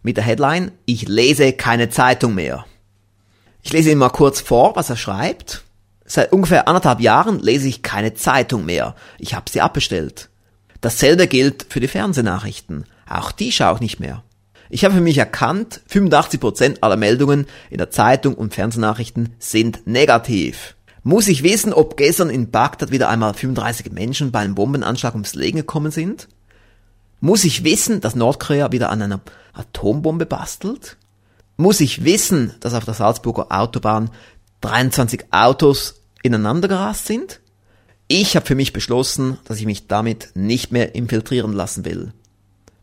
mit 0.02 0.16
der 0.16 0.24
Headline 0.24 0.72
Ich 0.84 1.08
lese 1.08 1.52
keine 1.52 1.90
Zeitung 1.90 2.34
mehr. 2.34 2.66
Ich 3.62 3.72
lese 3.72 3.90
Ihnen 3.90 3.98
mal 3.98 4.10
kurz 4.10 4.40
vor, 4.40 4.76
was 4.76 4.90
er 4.90 4.96
schreibt. 4.96 5.62
Seit 6.04 6.32
ungefähr 6.32 6.68
anderthalb 6.68 7.00
Jahren 7.00 7.38
lese 7.40 7.66
ich 7.66 7.82
keine 7.82 8.14
Zeitung 8.14 8.66
mehr. 8.66 8.94
Ich 9.18 9.34
habe 9.34 9.50
sie 9.50 9.62
abbestellt. 9.62 10.28
Dasselbe 10.82 11.26
gilt 11.26 11.66
für 11.70 11.80
die 11.80 11.88
Fernsehnachrichten. 11.88 12.84
Auch 13.08 13.32
die 13.32 13.52
schaue 13.52 13.74
ich 13.74 13.80
nicht 13.80 14.00
mehr. 14.00 14.22
Ich 14.70 14.84
habe 14.84 14.94
für 14.94 15.00
mich 15.00 15.18
erkannt, 15.18 15.82
85% 15.90 16.78
aller 16.80 16.96
Meldungen 16.96 17.46
in 17.70 17.78
der 17.78 17.90
Zeitung 17.90 18.34
und 18.34 18.54
Fernsehnachrichten 18.54 19.34
sind 19.38 19.86
negativ. 19.86 20.74
Muss 21.02 21.28
ich 21.28 21.42
wissen, 21.42 21.74
ob 21.74 21.98
gestern 21.98 22.30
in 22.30 22.50
Bagdad 22.50 22.90
wieder 22.90 23.10
einmal 23.10 23.34
35 23.34 23.92
Menschen 23.92 24.32
bei 24.32 24.40
einem 24.40 24.54
Bombenanschlag 24.54 25.12
ums 25.12 25.34
Leben 25.34 25.58
gekommen 25.58 25.92
sind? 25.92 26.28
Muss 27.20 27.44
ich 27.44 27.62
wissen, 27.62 28.00
dass 28.00 28.16
Nordkorea 28.16 28.72
wieder 28.72 28.90
an 28.90 29.02
einer 29.02 29.20
Atombombe 29.52 30.26
bastelt? 30.26 30.96
Muss 31.56 31.80
ich 31.80 32.04
wissen, 32.04 32.54
dass 32.60 32.74
auf 32.74 32.84
der 32.84 32.94
Salzburger 32.94 33.46
Autobahn 33.50 34.10
23 34.62 35.26
Autos 35.30 36.02
ineinander 36.22 36.68
gerast 36.68 37.06
sind? 37.06 37.40
Ich 38.08 38.34
habe 38.34 38.46
für 38.46 38.54
mich 38.54 38.72
beschlossen, 38.72 39.38
dass 39.44 39.58
ich 39.58 39.66
mich 39.66 39.86
damit 39.86 40.30
nicht 40.34 40.72
mehr 40.72 40.94
infiltrieren 40.94 41.52
lassen 41.52 41.84
will. 41.84 42.12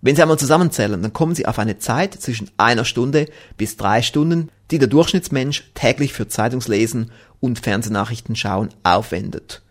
Wenn 0.01 0.15
Sie 0.15 0.21
einmal 0.21 0.39
zusammenzählen, 0.39 1.01
dann 1.01 1.13
kommen 1.13 1.35
Sie 1.35 1.45
auf 1.45 1.59
eine 1.59 1.77
Zeit 1.77 2.15
zwischen 2.15 2.49
einer 2.57 2.85
Stunde 2.85 3.27
bis 3.57 3.77
drei 3.77 4.01
Stunden, 4.01 4.49
die 4.71 4.79
der 4.79 4.87
Durchschnittsmensch 4.87 5.71
täglich 5.75 6.13
für 6.13 6.27
Zeitungslesen 6.27 7.11
und 7.39 7.59
Fernsehnachrichten 7.59 8.35
schauen 8.35 8.69
aufwendet. 8.83 9.61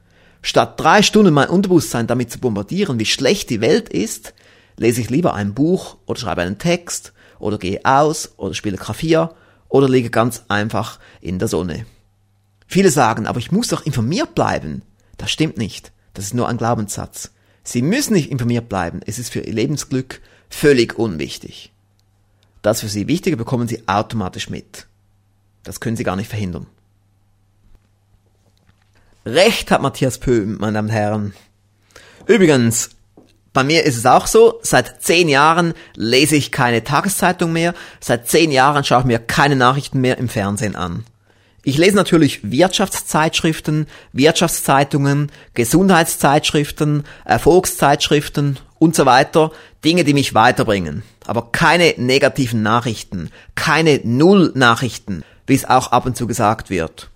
Statt 0.43 0.79
drei 0.79 1.03
Stunden 1.03 1.35
mein 1.35 1.49
Unterbewusstsein 1.49 2.07
damit 2.07 2.31
zu 2.31 2.39
bombardieren, 2.39 2.99
wie 2.99 3.07
schlecht 3.07 3.51
die 3.51 3.61
Welt 3.61 3.89
ist, 3.89 4.35
lese 4.77 5.01
ich 5.01 5.11
lieber 5.11 5.35
ein 5.35 5.53
Buch 5.53 5.97
oder 6.07 6.21
schreibe 6.21 6.43
einen 6.43 6.59
Text 6.59 7.13
oder 7.39 7.59
gehe 7.59 7.81
aus 7.85 8.33
oder 8.37 8.55
spiele 8.55 8.77
Klavier 8.77 9.35
oder 9.69 9.89
liege 9.89 10.11
ganz 10.11 10.45
einfach 10.49 11.01
in 11.21 11.39
der 11.39 11.49
Sonne. 11.49 11.87
Viele 12.67 12.91
sagen, 12.91 13.27
aber 13.27 13.41
ich 13.41 13.51
muss 13.51 13.69
doch 13.69 13.85
informiert 13.85 14.35
bleiben. 14.35 14.83
Das 15.17 15.31
stimmt 15.31 15.59
nicht. 15.59 15.93
Das 16.15 16.25
ist 16.25 16.35
nur 16.35 16.49
ein 16.49 16.57
Glaubenssatz. 16.57 17.33
Sie 17.63 17.83
müssen 17.83 18.15
nicht 18.15 18.31
informiert 18.31 18.69
bleiben. 18.69 19.01
Es 19.07 19.19
ist 19.19 19.33
für 19.33 19.41
Ihr 19.41 19.53
Lebensglück 19.53 20.21
völlig 20.49 20.99
unwichtig. 20.99 21.73
Das 22.63 22.81
für 22.81 22.89
Sie 22.89 23.09
Wichtige 23.09 23.37
bekommen 23.37 23.69
Sie 23.69 23.87
automatisch 23.89 24.51
mit. 24.51 24.87
Das 25.63 25.81
können 25.81 25.97
Sie 25.97 26.05
gar 26.05 26.17
nicht 26.17 26.29
verhindern. 26.29 26.67
Recht 29.27 29.71
hat 29.71 29.83
Matthias 29.83 30.19
Pöhm, 30.19 30.57
meine 30.59 30.75
Damen 30.75 30.89
und 30.89 30.95
Herren. 30.95 31.35
Übrigens, 32.27 32.91
bei 33.53 33.65
mir 33.65 33.85
ist 33.85 33.97
es 33.97 34.07
auch 34.07 34.27
so, 34.27 34.61
seit 34.63 35.03
zehn 35.03 35.29
Jahren 35.29 35.75
lese 35.95 36.37
ich 36.37 36.53
keine 36.53 36.85
Tageszeitung 36.85 37.53
mehr, 37.53 37.75
seit 37.99 38.29
zehn 38.29 38.53
Jahren 38.53 38.85
schaue 38.85 39.01
ich 39.01 39.07
mir 39.07 39.19
keine 39.19 39.57
Nachrichten 39.57 40.01
mehr 40.01 40.19
im 40.19 40.29
Fernsehen 40.29 40.77
an. 40.77 41.05
Ich 41.63 41.77
lese 41.77 41.97
natürlich 41.97 42.51
Wirtschaftszeitschriften, 42.51 43.87
Wirtschaftszeitungen, 44.13 45.31
Gesundheitszeitschriften, 45.53 47.05
Erfolgszeitschriften 47.27 48.59
und 48.79 48.97
so 48.97 49.05
weiter, 49.05 49.53
Dinge, 49.85 50.05
die 50.05 50.15
mich 50.15 50.33
weiterbringen. 50.33 51.03
Aber 51.27 51.53
keine 51.53 51.95
negativen 51.99 52.63
Nachrichten, 52.63 53.31
keine 53.55 54.01
Null-Nachrichten, 54.05 55.23
wie 55.47 55.55
es 55.55 55.67
auch 55.67 55.93
ab 55.93 56.07
und 56.07 56.17
zu 56.17 56.27
gesagt 56.27 56.71
wird. 56.71 57.11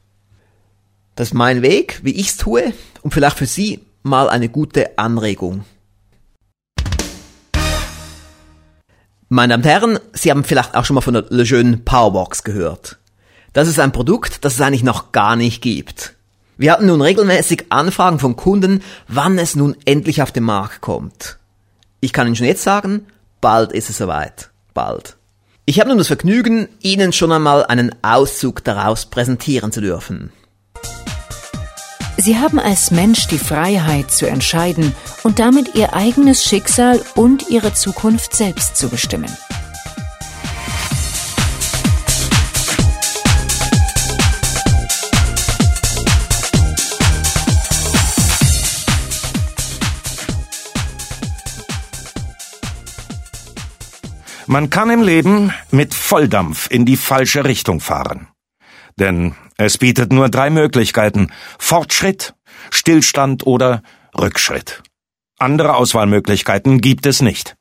Das 1.16 1.28
ist 1.28 1.34
mein 1.34 1.62
Weg, 1.62 2.00
wie 2.02 2.12
ich's 2.12 2.36
tue 2.36 2.74
und 3.02 3.14
vielleicht 3.14 3.38
für 3.38 3.46
Sie 3.46 3.80
mal 4.02 4.28
eine 4.28 4.50
gute 4.50 4.98
Anregung. 4.98 5.64
Meine 9.30 9.54
Damen 9.54 9.62
und 9.62 9.68
Herren, 9.68 9.98
Sie 10.12 10.30
haben 10.30 10.44
vielleicht 10.44 10.74
auch 10.74 10.84
schon 10.84 10.94
mal 10.94 11.00
von 11.00 11.14
der 11.14 11.24
Lejeune 11.30 11.78
Powerbox 11.78 12.44
gehört. 12.44 12.98
Das 13.54 13.68
ist 13.68 13.78
ein 13.78 13.92
Produkt, 13.92 14.44
das 14.44 14.54
es 14.54 14.60
eigentlich 14.60 14.82
noch 14.82 15.12
gar 15.12 15.36
nicht 15.36 15.62
gibt. 15.62 16.16
Wir 16.58 16.72
hatten 16.72 16.86
nun 16.86 17.00
regelmäßig 17.00 17.66
Anfragen 17.70 18.18
von 18.18 18.36
Kunden, 18.36 18.82
wann 19.08 19.38
es 19.38 19.54
nun 19.54 19.76
endlich 19.84 20.22
auf 20.22 20.32
den 20.32 20.42
Markt 20.42 20.80
kommt. 20.80 21.38
Ich 22.00 22.12
kann 22.12 22.26
Ihnen 22.26 22.36
schon 22.36 22.46
jetzt 22.46 22.64
sagen, 22.64 23.06
bald 23.40 23.72
ist 23.72 23.90
es 23.90 23.98
soweit. 23.98 24.50
Bald. 24.74 25.16
Ich 25.66 25.78
habe 25.78 25.88
nun 25.88 25.98
das 25.98 26.08
Vergnügen, 26.08 26.68
Ihnen 26.80 27.12
schon 27.12 27.30
einmal 27.30 27.64
einen 27.64 27.94
Auszug 28.02 28.64
daraus 28.64 29.06
präsentieren 29.06 29.70
zu 29.70 29.80
dürfen. 29.80 30.32
Sie 32.16 32.38
haben 32.38 32.58
als 32.58 32.90
Mensch 32.90 33.28
die 33.28 33.38
Freiheit 33.38 34.10
zu 34.10 34.26
entscheiden 34.26 34.94
und 35.22 35.38
damit 35.38 35.76
Ihr 35.76 35.94
eigenes 35.94 36.42
Schicksal 36.42 37.00
und 37.14 37.50
Ihre 37.50 37.72
Zukunft 37.72 38.34
selbst 38.34 38.76
zu 38.76 38.88
bestimmen. 38.88 39.30
Man 54.46 54.68
kann 54.68 54.90
im 54.90 55.02
Leben 55.02 55.52
mit 55.70 55.94
Volldampf 55.94 56.70
in 56.70 56.84
die 56.84 56.96
falsche 56.96 57.44
Richtung 57.44 57.80
fahren. 57.80 58.28
Denn 58.98 59.34
es 59.56 59.78
bietet 59.78 60.12
nur 60.12 60.28
drei 60.28 60.50
Möglichkeiten 60.50 61.30
Fortschritt, 61.58 62.34
Stillstand 62.70 63.46
oder 63.46 63.82
Rückschritt. 64.18 64.82
Andere 65.38 65.74
Auswahlmöglichkeiten 65.76 66.80
gibt 66.80 67.06
es 67.06 67.22
nicht. 67.22 67.56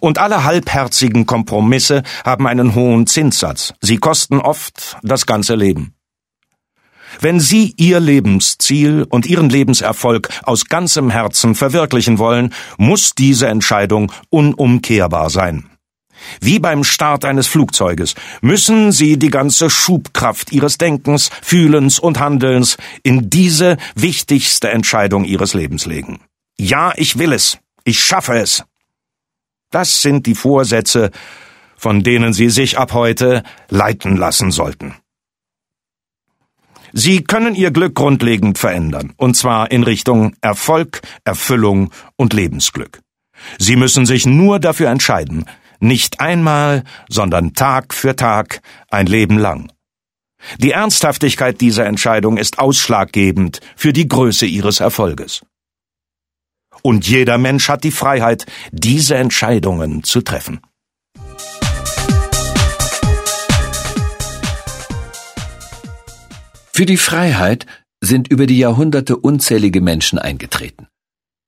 Und 0.00 0.18
alle 0.18 0.44
halbherzigen 0.44 1.26
Kompromisse 1.26 2.02
haben 2.24 2.46
einen 2.46 2.74
hohen 2.74 3.06
Zinssatz. 3.06 3.74
Sie 3.80 3.98
kosten 3.98 4.40
oft 4.40 4.96
das 5.02 5.26
ganze 5.26 5.54
Leben. 5.54 5.97
Wenn 7.20 7.40
Sie 7.40 7.74
Ihr 7.76 8.00
Lebensziel 8.00 9.06
und 9.08 9.26
Ihren 9.26 9.50
Lebenserfolg 9.50 10.28
aus 10.42 10.66
ganzem 10.66 11.10
Herzen 11.10 11.54
verwirklichen 11.54 12.18
wollen, 12.18 12.54
muss 12.76 13.14
diese 13.14 13.48
Entscheidung 13.48 14.12
unumkehrbar 14.30 15.30
sein. 15.30 15.68
Wie 16.40 16.58
beim 16.58 16.84
Start 16.84 17.24
eines 17.24 17.46
Flugzeuges 17.46 18.14
müssen 18.40 18.92
Sie 18.92 19.18
die 19.18 19.30
ganze 19.30 19.70
Schubkraft 19.70 20.52
Ihres 20.52 20.78
Denkens, 20.78 21.30
Fühlens 21.42 21.98
und 21.98 22.18
Handelns 22.18 22.76
in 23.02 23.30
diese 23.30 23.76
wichtigste 23.94 24.70
Entscheidung 24.70 25.24
Ihres 25.24 25.54
Lebens 25.54 25.86
legen. 25.86 26.20
Ja, 26.58 26.92
ich 26.96 27.18
will 27.18 27.32
es. 27.32 27.58
Ich 27.84 28.00
schaffe 28.00 28.38
es. 28.38 28.64
Das 29.70 30.02
sind 30.02 30.26
die 30.26 30.34
Vorsätze, 30.34 31.10
von 31.76 32.02
denen 32.02 32.32
Sie 32.32 32.50
sich 32.50 32.78
ab 32.78 32.92
heute 32.92 33.42
leiten 33.68 34.16
lassen 34.16 34.50
sollten. 34.50 34.96
Sie 36.92 37.22
können 37.22 37.54
Ihr 37.54 37.70
Glück 37.70 37.94
grundlegend 37.94 38.58
verändern, 38.58 39.12
und 39.16 39.36
zwar 39.36 39.70
in 39.70 39.82
Richtung 39.82 40.34
Erfolg, 40.40 41.02
Erfüllung 41.24 41.90
und 42.16 42.32
Lebensglück. 42.32 43.00
Sie 43.58 43.76
müssen 43.76 44.06
sich 44.06 44.26
nur 44.26 44.58
dafür 44.58 44.88
entscheiden, 44.88 45.44
nicht 45.80 46.20
einmal, 46.20 46.82
sondern 47.08 47.54
Tag 47.54 47.94
für 47.94 48.16
Tag, 48.16 48.60
ein 48.90 49.06
Leben 49.06 49.38
lang. 49.38 49.70
Die 50.58 50.72
Ernsthaftigkeit 50.72 51.60
dieser 51.60 51.86
Entscheidung 51.86 52.36
ist 52.36 52.58
ausschlaggebend 52.58 53.60
für 53.76 53.92
die 53.92 54.08
Größe 54.08 54.46
Ihres 54.46 54.80
Erfolges. 54.80 55.42
Und 56.82 57.08
jeder 57.08 57.38
Mensch 57.38 57.68
hat 57.68 57.84
die 57.84 57.90
Freiheit, 57.90 58.46
diese 58.70 59.16
Entscheidungen 59.16 60.04
zu 60.04 60.22
treffen. 60.22 60.60
Für 66.78 66.86
die 66.86 66.96
Freiheit 66.96 67.66
sind 68.00 68.28
über 68.28 68.46
die 68.46 68.58
Jahrhunderte 68.58 69.16
unzählige 69.16 69.80
Menschen 69.80 70.16
eingetreten. 70.16 70.86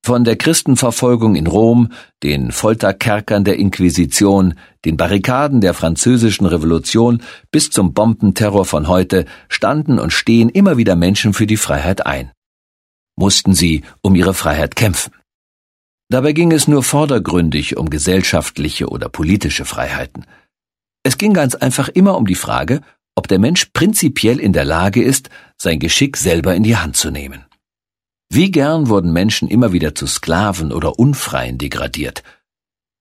Von 0.04 0.24
der 0.24 0.34
Christenverfolgung 0.34 1.36
in 1.36 1.46
Rom, 1.46 1.92
den 2.24 2.50
Folterkerkern 2.50 3.44
der 3.44 3.56
Inquisition, 3.56 4.54
den 4.84 4.96
Barrikaden 4.96 5.60
der 5.60 5.72
französischen 5.72 6.46
Revolution 6.46 7.22
bis 7.52 7.70
zum 7.70 7.94
Bombenterror 7.94 8.64
von 8.64 8.88
heute 8.88 9.24
standen 9.48 10.00
und 10.00 10.12
stehen 10.12 10.48
immer 10.48 10.78
wieder 10.78 10.96
Menschen 10.96 11.32
für 11.32 11.46
die 11.46 11.58
Freiheit 11.58 12.06
ein. 12.06 12.32
Mussten 13.14 13.54
sie 13.54 13.84
um 14.02 14.16
ihre 14.16 14.34
Freiheit 14.34 14.74
kämpfen. 14.74 15.12
Dabei 16.08 16.32
ging 16.32 16.50
es 16.50 16.66
nur 16.66 16.82
vordergründig 16.82 17.76
um 17.76 17.88
gesellschaftliche 17.88 18.88
oder 18.88 19.08
politische 19.08 19.64
Freiheiten. 19.64 20.26
Es 21.04 21.18
ging 21.18 21.34
ganz 21.34 21.54
einfach 21.54 21.88
immer 21.88 22.16
um 22.16 22.26
die 22.26 22.34
Frage, 22.34 22.80
ob 23.14 23.28
der 23.28 23.38
Mensch 23.38 23.66
prinzipiell 23.72 24.38
in 24.38 24.52
der 24.52 24.64
Lage 24.64 25.02
ist, 25.02 25.30
sein 25.56 25.78
Geschick 25.78 26.16
selber 26.16 26.54
in 26.54 26.62
die 26.62 26.76
Hand 26.76 26.96
zu 26.96 27.10
nehmen. 27.10 27.44
Wie 28.32 28.50
gern 28.50 28.88
wurden 28.88 29.12
Menschen 29.12 29.48
immer 29.48 29.72
wieder 29.72 29.94
zu 29.94 30.06
Sklaven 30.06 30.72
oder 30.72 30.98
Unfreien 30.98 31.58
degradiert. 31.58 32.22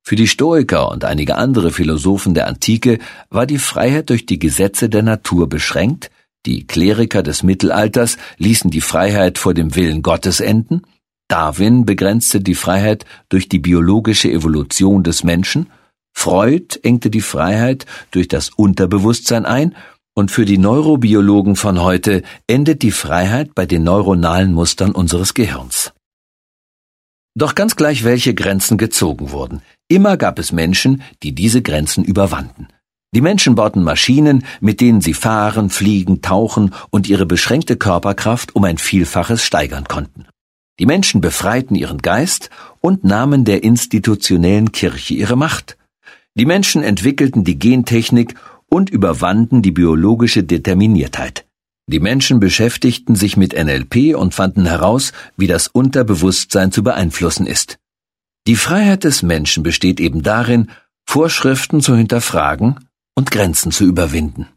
Für 0.03 0.15
die 0.15 0.27
Stoiker 0.27 0.89
und 0.89 1.05
einige 1.05 1.35
andere 1.35 1.71
Philosophen 1.71 2.33
der 2.33 2.47
Antike 2.47 2.97
war 3.29 3.45
die 3.45 3.59
Freiheit 3.59 4.09
durch 4.09 4.25
die 4.25 4.39
Gesetze 4.39 4.89
der 4.89 5.03
Natur 5.03 5.47
beschränkt, 5.47 6.09
die 6.45 6.65
Kleriker 6.65 7.21
des 7.21 7.43
Mittelalters 7.43 8.17
ließen 8.37 8.71
die 8.71 8.81
Freiheit 8.81 9.37
vor 9.37 9.53
dem 9.53 9.75
Willen 9.75 10.01
Gottes 10.01 10.39
enden, 10.39 10.81
Darwin 11.27 11.85
begrenzte 11.85 12.41
die 12.41 12.55
Freiheit 12.55 13.05
durch 13.29 13.49
die 13.49 13.59
biologische 13.59 14.31
Evolution 14.31 15.03
des 15.03 15.23
Menschen, 15.23 15.69
Freud 16.11 16.79
engte 16.81 17.11
die 17.11 17.21
Freiheit 17.21 17.85
durch 18.09 18.27
das 18.27 18.49
Unterbewusstsein 18.49 19.45
ein 19.45 19.75
und 20.19 20.31
für 20.31 20.43
die 20.43 20.57
Neurobiologen 20.57 21.55
von 21.55 21.81
heute 21.81 22.23
endet 22.45 22.81
die 22.81 22.91
Freiheit 22.91 23.55
bei 23.55 23.65
den 23.65 23.85
neuronalen 23.85 24.51
Mustern 24.51 24.91
unseres 24.91 25.33
Gehirns. 25.33 25.93
Doch 27.35 27.55
ganz 27.55 27.77
gleich, 27.77 28.03
welche 28.03 28.33
Grenzen 28.33 28.77
gezogen 28.77 29.31
wurden, 29.31 29.61
immer 29.87 30.17
gab 30.17 30.37
es 30.37 30.51
Menschen, 30.51 31.03
die 31.23 31.33
diese 31.33 31.61
Grenzen 31.61 32.03
überwanden. 32.03 32.67
Die 33.15 33.21
Menschen 33.21 33.55
bauten 33.55 33.81
Maschinen, 33.81 34.43
mit 34.59 34.81
denen 34.81 34.99
sie 34.99 35.13
fahren, 35.13 35.69
fliegen, 35.69 36.21
tauchen 36.21 36.75
und 36.89 37.07
ihre 37.07 37.25
beschränkte 37.25 37.77
Körperkraft 37.77 38.57
um 38.57 38.65
ein 38.65 38.77
Vielfaches 38.77 39.41
steigern 39.41 39.85
konnten. 39.85 40.25
Die 40.79 40.85
Menschen 40.85 41.21
befreiten 41.21 41.75
ihren 41.75 41.99
Geist 41.99 42.49
und 42.81 43.05
nahmen 43.05 43.45
der 43.45 43.63
institutionellen 43.63 44.73
Kirche 44.73 45.13
ihre 45.13 45.37
Macht. 45.37 45.77
Die 46.35 46.45
Menschen 46.45 46.83
entwickelten 46.83 47.45
die 47.45 47.57
Gentechnik 47.57 48.35
und 48.69 48.89
überwanden 48.89 49.61
die 49.61 49.71
biologische 49.71 50.43
Determiniertheit. 50.43 51.45
Die 51.87 51.99
Menschen 51.99 52.39
beschäftigten 52.39 53.15
sich 53.15 53.35
mit 53.35 53.53
NLP 53.53 54.15
und 54.15 54.35
fanden 54.35 54.67
heraus, 54.67 55.11
wie 55.37 55.47
das 55.47 55.67
Unterbewusstsein 55.67 56.71
zu 56.71 56.83
beeinflussen 56.83 57.47
ist. 57.47 57.79
Die 58.45 58.55
Freiheit 58.55 59.03
des 59.03 59.23
Menschen 59.23 59.63
besteht 59.63 59.99
eben 59.99 60.21
darin, 60.21 60.69
Vorschriften 61.07 61.81
zu 61.81 61.95
hinterfragen 61.95 62.87
und 63.15 63.31
Grenzen 63.31 63.71
zu 63.71 63.85
überwinden. 63.85 64.47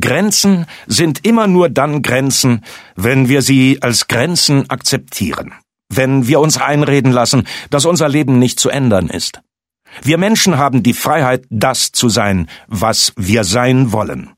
Grenzen 0.00 0.66
sind 0.86 1.26
immer 1.26 1.48
nur 1.48 1.68
dann 1.68 2.00
Grenzen, 2.00 2.64
wenn 2.94 3.28
wir 3.28 3.42
sie 3.42 3.78
als 3.82 4.06
Grenzen 4.06 4.70
akzeptieren 4.70 5.52
wenn 5.96 6.26
wir 6.26 6.40
uns 6.40 6.58
einreden 6.58 7.12
lassen, 7.12 7.46
dass 7.70 7.84
unser 7.84 8.08
Leben 8.08 8.38
nicht 8.38 8.58
zu 8.58 8.70
ändern 8.70 9.08
ist. 9.08 9.40
Wir 10.02 10.18
Menschen 10.18 10.56
haben 10.56 10.82
die 10.82 10.94
Freiheit, 10.94 11.44
das 11.50 11.92
zu 11.92 12.08
sein, 12.08 12.48
was 12.66 13.12
wir 13.16 13.44
sein 13.44 13.92
wollen. 13.92 14.30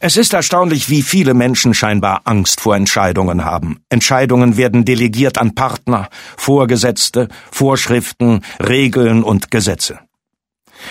Es 0.00 0.16
ist 0.16 0.32
erstaunlich, 0.32 0.88
wie 0.88 1.02
viele 1.02 1.34
Menschen 1.34 1.74
scheinbar 1.74 2.22
Angst 2.24 2.60
vor 2.60 2.74
Entscheidungen 2.76 3.44
haben. 3.44 3.80
Entscheidungen 3.90 4.56
werden 4.56 4.84
delegiert 4.84 5.38
an 5.38 5.54
Partner, 5.54 6.08
Vorgesetzte, 6.36 7.28
Vorschriften, 7.50 8.40
Regeln 8.58 9.22
und 9.22 9.50
Gesetze. 9.50 10.00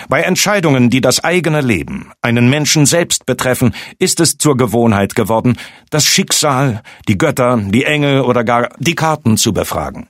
Bei 0.10 0.21
Entscheidungen, 0.21 0.89
die 0.89 1.02
das 1.02 1.24
eigene 1.24 1.62
Leben, 1.62 2.12
einen 2.21 2.50
Menschen 2.50 2.86
selbst 2.86 3.26
betreffen, 3.26 3.74
ist 4.00 4.19
es 4.19 4.38
zur 4.38 4.58
Gewohnheit 4.58 5.15
geworden, 5.15 5.58
das 5.89 6.06
Schicksal, 6.06 6.82
die 7.08 7.17
Götter, 7.17 7.58
die 7.58 7.86
Engel 7.86 8.21
oder 8.21 8.43
gar 8.43 8.69
die 8.80 8.95
Karten 8.95 9.38
zu 9.38 9.54
befragen. 9.54 10.10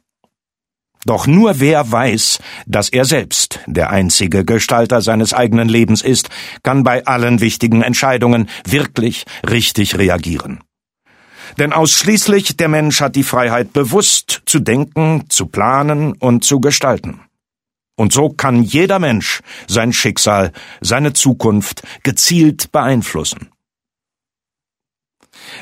Doch 1.06 1.28
nur 1.28 1.60
wer 1.60 1.92
weiß, 1.92 2.40
dass 2.66 2.90
er 2.90 3.06
selbst 3.06 3.60
der 3.68 3.92
einzige 3.92 4.44
Gestalter 4.44 5.02
seines 5.02 5.34
eigenen 5.34 5.70
Lebens 5.70 6.02
ist, 6.02 6.30
kann 6.64 6.84
bei 6.84 7.06
allen 7.06 7.42
wichtigen 7.42 7.84
Entscheidungen 7.84 8.50
wirklich 8.68 9.26
richtig 9.48 10.00
reagieren. 10.00 10.62
Denn 11.60 11.74
ausschließlich 11.74 12.58
der 12.58 12.70
Mensch 12.70 13.02
hat 13.02 13.16
die 13.16 13.24
Freiheit, 13.24 13.72
bewusst 13.72 14.42
zu 14.48 14.60
denken, 14.60 15.26
zu 15.30 15.46
planen 15.46 16.14
und 16.14 16.44
zu 16.44 16.60
gestalten. 16.60 17.22
Und 17.96 18.12
so 18.12 18.30
kann 18.30 18.64
jeder 18.64 19.00
Mensch 19.00 19.42
sein 19.68 19.94
Schicksal, 19.94 20.52
seine 20.82 21.14
Zukunft 21.14 21.84
gezielt 22.04 22.72
beeinflussen. 22.72 23.50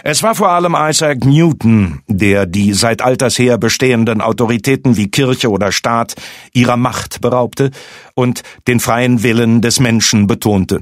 Es 0.03 0.23
war 0.23 0.35
vor 0.35 0.49
allem 0.49 0.75
Isaac 0.77 1.25
Newton, 1.25 2.01
der 2.07 2.45
die 2.45 2.73
seit 2.73 3.01
alters 3.01 3.37
her 3.37 3.57
bestehenden 3.57 4.21
Autoritäten 4.21 4.97
wie 4.97 5.09
Kirche 5.09 5.49
oder 5.49 5.71
Staat 5.71 6.15
ihrer 6.53 6.77
Macht 6.77 7.21
beraubte 7.21 7.71
und 8.15 8.43
den 8.67 8.79
freien 8.79 9.23
Willen 9.23 9.61
des 9.61 9.79
Menschen 9.79 10.27
betonte. 10.27 10.81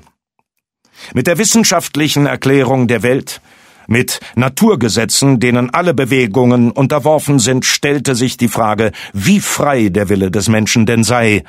Mit 1.13 1.27
der 1.27 1.37
wissenschaftlichen 1.37 2.27
Erklärung 2.27 2.87
der 2.87 3.01
Welt, 3.01 3.41
mit 3.91 4.21
Naturgesetzen, 4.35 5.39
denen 5.39 5.69
alle 5.69 5.93
Bewegungen 5.93 6.71
unterworfen 6.71 7.37
sind, 7.37 7.65
stellte 7.65 8.15
sich 8.15 8.37
die 8.37 8.47
Frage, 8.47 8.91
wie 9.13 9.39
frei 9.39 9.89
der 9.89 10.09
Wille 10.09 10.31
des 10.31 10.47
Menschen 10.47 10.85
denn 10.85 11.03
sei, 11.03 11.43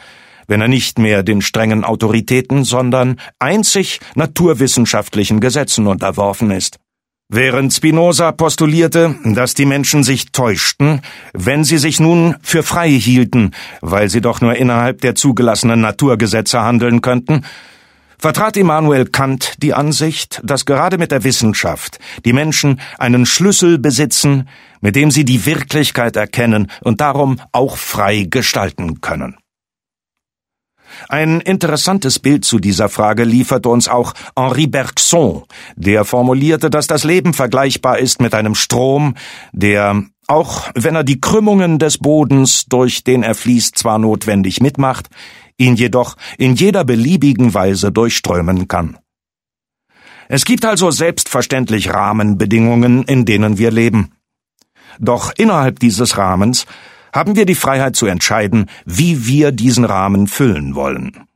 wenn 0.49 0.61
er 0.61 0.69
nicht 0.69 0.99
mehr 0.99 1.23
den 1.23 1.41
strengen 1.41 1.85
Autoritäten, 1.85 2.65
sondern 2.65 3.21
einzig 3.39 4.01
naturwissenschaftlichen 4.17 5.41
Gesetzen 5.41 5.87
unterworfen 5.87 6.51
ist. 6.51 6.79
Während 7.35 7.73
Spinoza 7.73 8.33
postulierte, 8.33 9.15
dass 9.25 9.55
die 9.55 9.65
Menschen 9.65 10.03
sich 10.03 10.33
täuschten, 10.33 11.01
wenn 11.33 11.65
sie 11.65 11.79
sich 11.79 11.99
nun 11.99 12.35
für 12.43 12.63
frei 12.63 12.91
hielten, 12.91 13.53
weil 13.81 14.11
sie 14.11 14.21
doch 14.21 14.43
nur 14.43 14.55
innerhalb 14.57 15.01
der 15.01 15.15
zugelassenen 15.15 15.81
Naturgesetze 15.81 16.61
handeln 16.61 17.01
könnten, 17.01 17.47
vertrat 18.23 18.57
Immanuel 18.57 19.07
Kant 19.07 19.55
die 19.59 19.75
Ansicht, 19.75 20.41
dass 20.45 20.65
gerade 20.65 20.97
mit 20.97 21.11
der 21.11 21.25
Wissenschaft 21.25 21.99
die 22.25 22.33
Menschen 22.33 22.81
einen 22.97 23.27
Schlüssel 23.27 23.79
besitzen, 23.79 24.49
mit 24.81 24.95
dem 24.95 25.11
sie 25.11 25.25
die 25.25 25.45
Wirklichkeit 25.45 26.15
erkennen 26.15 26.71
und 26.83 27.01
darum 27.01 27.41
auch 27.51 27.77
frei 27.77 28.29
gestalten 28.31 29.01
können. 29.01 29.37
Ein 31.09 31.41
interessantes 31.41 32.21
Bild 32.21 32.45
zu 32.45 32.61
dieser 32.61 32.89
Frage 32.89 33.25
lieferte 33.25 33.69
uns 33.69 33.89
auch 33.89 34.15
Henri 34.37 34.69
Bergson, 34.69 35.43
der 35.75 36.05
formulierte, 36.05 36.71
dass 36.71 36.87
das 36.87 37.03
Leben 37.03 37.35
vergleichbar 37.35 37.99
ist 37.99 38.21
mit 38.21 38.35
einem 38.35 38.55
Strom, 38.55 39.17
der, 39.53 40.05
auch 40.29 40.71
wenn 40.77 40.95
er 40.95 41.03
die 41.03 41.21
Krümmungen 41.21 41.81
des 41.81 41.99
Bodens, 41.99 42.67
durch 42.67 43.03
den 43.03 43.25
er 43.25 43.35
fließt, 43.35 43.77
zwar 43.77 43.99
notwendig 43.99 44.61
mitmacht, 44.61 45.09
ihn 45.57 45.77
jedoch 45.77 46.17
in 46.39 46.55
jeder 46.55 46.85
beliebigen 46.85 47.55
Weise 47.55 47.93
durchströmen 47.93 48.69
kann. 48.69 48.99
Es 50.29 50.45
gibt 50.45 50.65
also 50.65 50.91
selbstverständlich 50.91 51.91
Rahmenbedingungen, 51.91 53.03
in 53.05 53.25
denen 53.25 53.59
wir 53.59 53.71
leben. 53.71 54.13
Doch 54.99 55.33
innerhalb 55.37 55.79
dieses 55.79 56.17
Rahmens 56.17 56.67
haben 57.13 57.37
wir 57.37 57.45
die 57.45 57.55
Freiheit 57.55 57.97
zu 57.97 58.07
entscheiden, 58.07 58.67
wie 58.85 59.27
wir 59.27 59.53
diesen 59.53 59.85
Rahmen 59.85 60.27
füllen 60.27 60.75
wollen. 60.75 61.27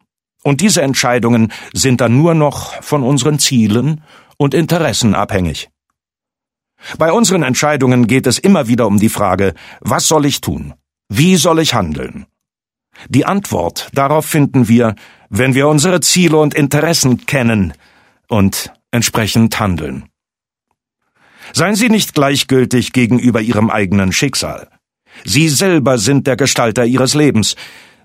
Und 0.43 0.61
diese 0.61 0.83
Entscheidungen 0.83 1.53
sind 1.73 2.01
dann 2.01 2.17
nur 2.17 2.35
noch 2.35 2.83
von 2.83 3.03
unseren 3.03 3.39
Zielen 3.39 4.03
und 4.39 4.55
Interessen 4.55 5.15
abhängig. 5.15 5.69
Bei 6.99 7.13
unseren 7.13 7.43
Entscheidungen 7.43 8.07
geht 8.07 8.27
es 8.27 8.39
immer 8.39 8.69
wieder 8.69 8.87
um 8.87 8.99
die 8.99 9.09
Frage, 9.09 9.55
was 9.81 10.07
soll 10.07 10.25
ich 10.25 10.41
tun? 10.41 10.75
Wie 11.09 11.37
soll 11.37 11.59
ich 11.59 11.75
handeln? 11.75 12.27
Die 13.09 13.27
Antwort 13.27 13.89
darauf 13.93 14.27
finden 14.27 14.69
wir, 14.69 14.95
wenn 15.29 15.55
wir 15.55 15.69
unsere 15.69 16.01
Ziele 16.01 16.37
und 16.37 16.55
Interessen 16.55 17.27
kennen 17.27 17.73
und 18.29 18.73
entsprechend 18.91 19.59
handeln. 19.61 20.05
Seien 21.53 21.77
Sie 21.77 21.89
nicht 21.89 22.15
gleichgültig 22.15 22.93
gegenüber 22.93 23.41
Ihrem 23.41 23.71
eigenen 23.71 24.13
Schicksal. 24.13 24.69
Sie 25.25 25.49
selber 25.49 25.99
sind 25.99 26.27
der 26.27 26.37
Gestalter 26.37 26.85
ihres 26.85 27.15
Lebens. 27.15 27.57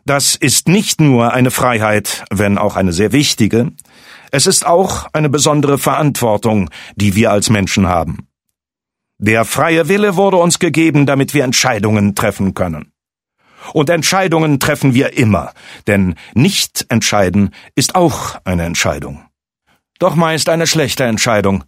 Das 0.05 0.35
ist 0.35 0.67
nicht 0.67 1.01
nur 1.01 1.33
eine 1.33 1.51
Freiheit, 1.51 2.23
wenn 2.31 2.57
auch 2.57 2.75
eine 2.75 2.93
sehr 2.93 3.11
wichtige, 3.11 3.71
es 4.31 4.47
ist 4.47 4.65
auch 4.65 5.07
eine 5.11 5.29
besondere 5.29 5.77
Verantwortung, 5.77 6.69
die 6.95 7.15
wir 7.15 7.31
als 7.31 7.49
Menschen 7.49 7.87
haben. 7.87 8.27
Der 9.17 9.43
freie 9.43 9.89
Wille 9.89 10.15
wurde 10.15 10.37
uns 10.37 10.57
gegeben, 10.57 11.05
damit 11.05 11.33
wir 11.33 11.43
Entscheidungen 11.43 12.15
treffen 12.15 12.53
können. 12.53 12.90
Und 13.73 13.89
Entscheidungen 13.89 14.59
treffen 14.59 14.93
wir 14.93 15.17
immer, 15.17 15.53
denn 15.87 16.15
nicht 16.33 16.85
entscheiden 16.89 17.51
ist 17.75 17.95
auch 17.95 18.39
eine 18.43 18.63
Entscheidung. 18.63 19.23
Doch 19.99 20.15
meist 20.15 20.49
eine 20.49 20.67
schlechte 20.67 21.03
Entscheidung. 21.03 21.63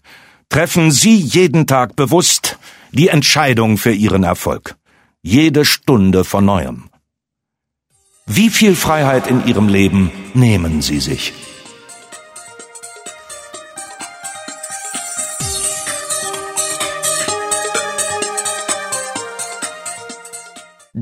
Treffen 0.49 0.91
Sie 0.91 1.15
jeden 1.15 1.67
Tag 1.67 1.95
bewusst 1.95 2.57
die 2.91 3.09
Entscheidung 3.09 3.77
für 3.77 3.91
Ihren 3.91 4.23
Erfolg 4.23 4.75
jede 5.23 5.63
Stunde 5.63 6.25
von 6.25 6.45
neuem. 6.45 6.89
Wie 8.25 8.49
viel 8.49 8.75
Freiheit 8.75 9.27
in 9.27 9.47
Ihrem 9.47 9.69
Leben 9.69 10.11
nehmen 10.33 10.81
Sie 10.81 10.99
sich? 10.99 11.33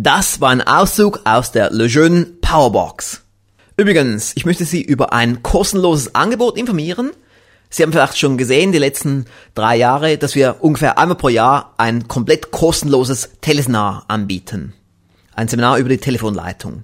Das 0.04 0.42
war 0.42 0.50
ein 0.50 0.64
Auszug 0.64 1.20
aus 1.26 1.52
der 1.52 1.70
Lejeune 1.70 2.26
Powerbox. 2.26 3.22
Übrigens, 3.78 4.32
ich 4.36 4.46
möchte 4.46 4.66
Sie 4.66 4.82
über 4.82 5.14
ein 5.14 5.44
kostenloses 5.44 6.16
Angebot 6.16 6.58
informieren, 6.58 7.12
Sie 7.70 7.84
haben 7.84 7.92
vielleicht 7.92 8.18
schon 8.18 8.36
gesehen, 8.36 8.72
die 8.72 8.80
letzten 8.80 9.28
drei 9.54 9.78
Jahre, 9.78 10.18
dass 10.18 10.34
wir 10.34 10.56
ungefähr 10.62 10.98
einmal 10.98 11.18
pro 11.18 11.30
Jahr 11.30 11.76
ein 11.78 12.08
komplett 12.08 12.50
kostenloses 12.50 13.30
Teleseminar 13.42 14.06
anbieten. 14.08 14.74
Ein 15.36 15.48
Seminar 15.48 15.78
über 15.78 15.90
die 15.90 16.00
Telefonleitung. 16.00 16.82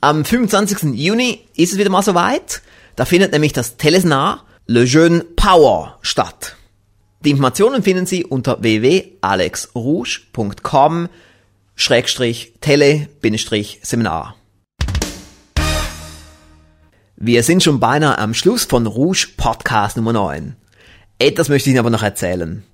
Am 0.00 0.24
25. 0.24 0.92
Juni 0.94 1.46
ist 1.54 1.72
es 1.72 1.78
wieder 1.78 1.90
mal 1.90 2.02
soweit. 2.02 2.62
Da 2.96 3.04
findet 3.04 3.30
nämlich 3.30 3.52
das 3.52 3.76
Teleseminar 3.76 4.42
Le 4.66 4.82
Jeune 4.82 5.20
Power 5.20 6.00
statt. 6.02 6.56
Die 7.24 7.30
Informationen 7.30 7.84
finden 7.84 8.06
Sie 8.06 8.24
unter 8.24 8.60
www.alexrouge.com 8.60 11.08
Schrägstrich 11.78 12.54
Tele-Seminar. 12.62 14.34
Wir 17.16 17.42
sind 17.42 17.62
schon 17.62 17.80
beinahe 17.80 18.18
am 18.18 18.32
Schluss 18.32 18.64
von 18.64 18.86
Rouge 18.86 19.28
Podcast 19.36 19.98
Nummer 19.98 20.14
9. 20.14 20.56
Etwas 21.18 21.50
möchte 21.50 21.68
ich 21.68 21.74
Ihnen 21.74 21.80
aber 21.80 21.90
noch 21.90 22.02
erzählen. 22.02 22.64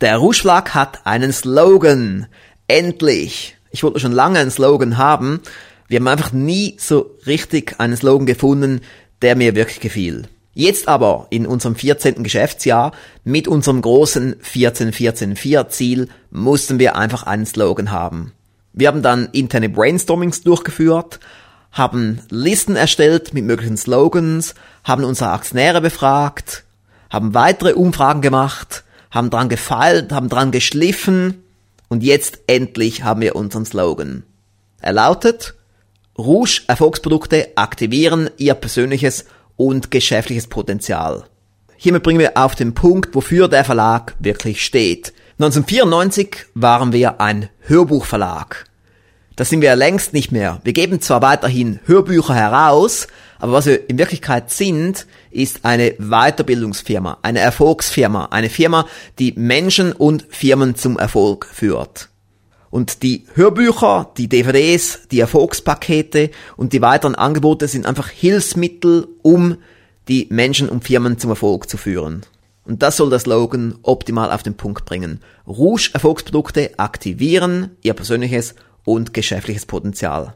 Der 0.00 0.16
Rouge 0.18 0.38
Flag 0.38 0.70
hat 0.74 1.06
einen 1.06 1.32
Slogan. 1.32 2.26
Endlich. 2.66 3.56
Ich 3.70 3.84
wollte 3.84 4.00
schon 4.00 4.12
lange 4.12 4.40
einen 4.40 4.50
Slogan 4.50 4.98
haben. 4.98 5.40
Wir 5.86 6.00
haben 6.00 6.08
einfach 6.08 6.32
nie 6.32 6.76
so 6.78 7.16
richtig 7.26 7.76
einen 7.78 7.96
Slogan 7.96 8.26
gefunden, 8.26 8.80
der 9.22 9.36
mir 9.36 9.54
wirklich 9.54 9.80
gefiel. 9.80 10.28
Jetzt 10.54 10.88
aber 10.88 11.28
in 11.30 11.46
unserem 11.46 11.76
14. 11.76 12.24
Geschäftsjahr 12.24 12.92
mit 13.22 13.46
unserem 13.46 13.80
großen 13.80 14.34
14-14-4 14.42 15.68
Ziel 15.68 16.08
mussten 16.32 16.80
wir 16.80 16.96
einfach 16.96 17.22
einen 17.22 17.46
Slogan 17.46 17.92
haben. 17.92 18.32
Wir 18.72 18.88
haben 18.88 19.02
dann 19.02 19.28
interne 19.32 19.68
Brainstormings 19.68 20.42
durchgeführt, 20.42 21.20
haben 21.72 22.20
Listen 22.30 22.76
erstellt 22.76 23.34
mit 23.34 23.44
möglichen 23.44 23.76
Slogans, 23.76 24.54
haben 24.84 25.04
unsere 25.04 25.30
Aktionäre 25.30 25.80
befragt, 25.80 26.64
haben 27.10 27.34
weitere 27.34 27.74
Umfragen 27.74 28.20
gemacht, 28.20 28.84
haben 29.10 29.30
dran 29.30 29.48
gefeilt, 29.48 30.12
haben 30.12 30.28
dran 30.28 30.52
geschliffen 30.52 31.42
und 31.88 32.02
jetzt 32.02 32.40
endlich 32.46 33.02
haben 33.02 33.20
wir 33.20 33.36
unseren 33.36 33.64
Slogan. 33.64 34.22
Er 34.80 34.92
lautet 34.92 35.54
Rouge 36.16 36.62
Erfolgsprodukte 36.66 37.48
aktivieren 37.56 38.30
ihr 38.36 38.54
persönliches 38.54 39.24
und 39.56 39.90
geschäftliches 39.90 40.46
Potenzial. 40.46 41.24
Hiermit 41.76 42.02
bringen 42.02 42.20
wir 42.20 42.36
auf 42.36 42.54
den 42.54 42.74
Punkt, 42.74 43.14
wofür 43.14 43.48
der 43.48 43.64
Verlag 43.64 44.14
wirklich 44.18 44.64
steht. 44.64 45.14
1994 45.40 46.48
waren 46.52 46.92
wir 46.92 47.18
ein 47.22 47.48
Hörbuchverlag. 47.60 48.66
Das 49.36 49.48
sind 49.48 49.62
wir 49.62 49.74
längst 49.74 50.12
nicht 50.12 50.32
mehr. 50.32 50.60
Wir 50.64 50.74
geben 50.74 51.00
zwar 51.00 51.22
weiterhin 51.22 51.80
Hörbücher 51.86 52.34
heraus, 52.34 53.06
aber 53.38 53.52
was 53.52 53.64
wir 53.64 53.88
in 53.88 53.96
Wirklichkeit 53.96 54.50
sind, 54.50 55.06
ist 55.30 55.64
eine 55.64 55.92
Weiterbildungsfirma, 55.92 57.20
eine 57.22 57.38
Erfolgsfirma, 57.38 58.26
eine 58.26 58.50
Firma, 58.50 58.86
die 59.18 59.32
Menschen 59.32 59.92
und 59.92 60.26
Firmen 60.28 60.74
zum 60.74 60.98
Erfolg 60.98 61.46
führt. 61.46 62.10
Und 62.68 63.02
die 63.02 63.24
Hörbücher, 63.32 64.10
die 64.18 64.28
DVDs, 64.28 65.08
die 65.10 65.20
Erfolgspakete 65.20 66.32
und 66.58 66.74
die 66.74 66.82
weiteren 66.82 67.14
Angebote 67.14 67.66
sind 67.66 67.86
einfach 67.86 68.10
Hilfsmittel, 68.10 69.08
um 69.22 69.56
die 70.06 70.26
Menschen 70.28 70.68
und 70.68 70.84
Firmen 70.84 71.16
zum 71.16 71.30
Erfolg 71.30 71.70
zu 71.70 71.78
führen. 71.78 72.26
Und 72.64 72.82
das 72.82 72.96
soll 72.96 73.10
der 73.10 73.18
Slogan 73.18 73.78
optimal 73.82 74.30
auf 74.30 74.42
den 74.42 74.56
Punkt 74.56 74.84
bringen. 74.84 75.20
Rouge 75.46 75.90
Erfolgsprodukte 75.92 76.78
aktivieren 76.78 77.70
ihr 77.82 77.94
persönliches 77.94 78.54
und 78.84 79.14
geschäftliches 79.14 79.66
Potenzial. 79.66 80.34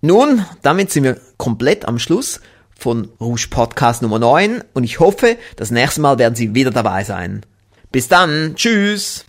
Nun, 0.00 0.44
damit 0.62 0.90
sind 0.90 1.04
wir 1.04 1.20
komplett 1.36 1.86
am 1.86 1.98
Schluss 1.98 2.40
von 2.76 3.08
Rouge 3.20 3.46
Podcast 3.48 4.02
Nummer 4.02 4.18
9 4.18 4.64
und 4.74 4.84
ich 4.84 4.98
hoffe, 4.98 5.36
das 5.56 5.70
nächste 5.70 6.00
Mal 6.00 6.18
werden 6.18 6.34
Sie 6.34 6.54
wieder 6.54 6.72
dabei 6.72 7.04
sein. 7.04 7.46
Bis 7.92 8.08
dann, 8.08 8.54
tschüss! 8.56 9.24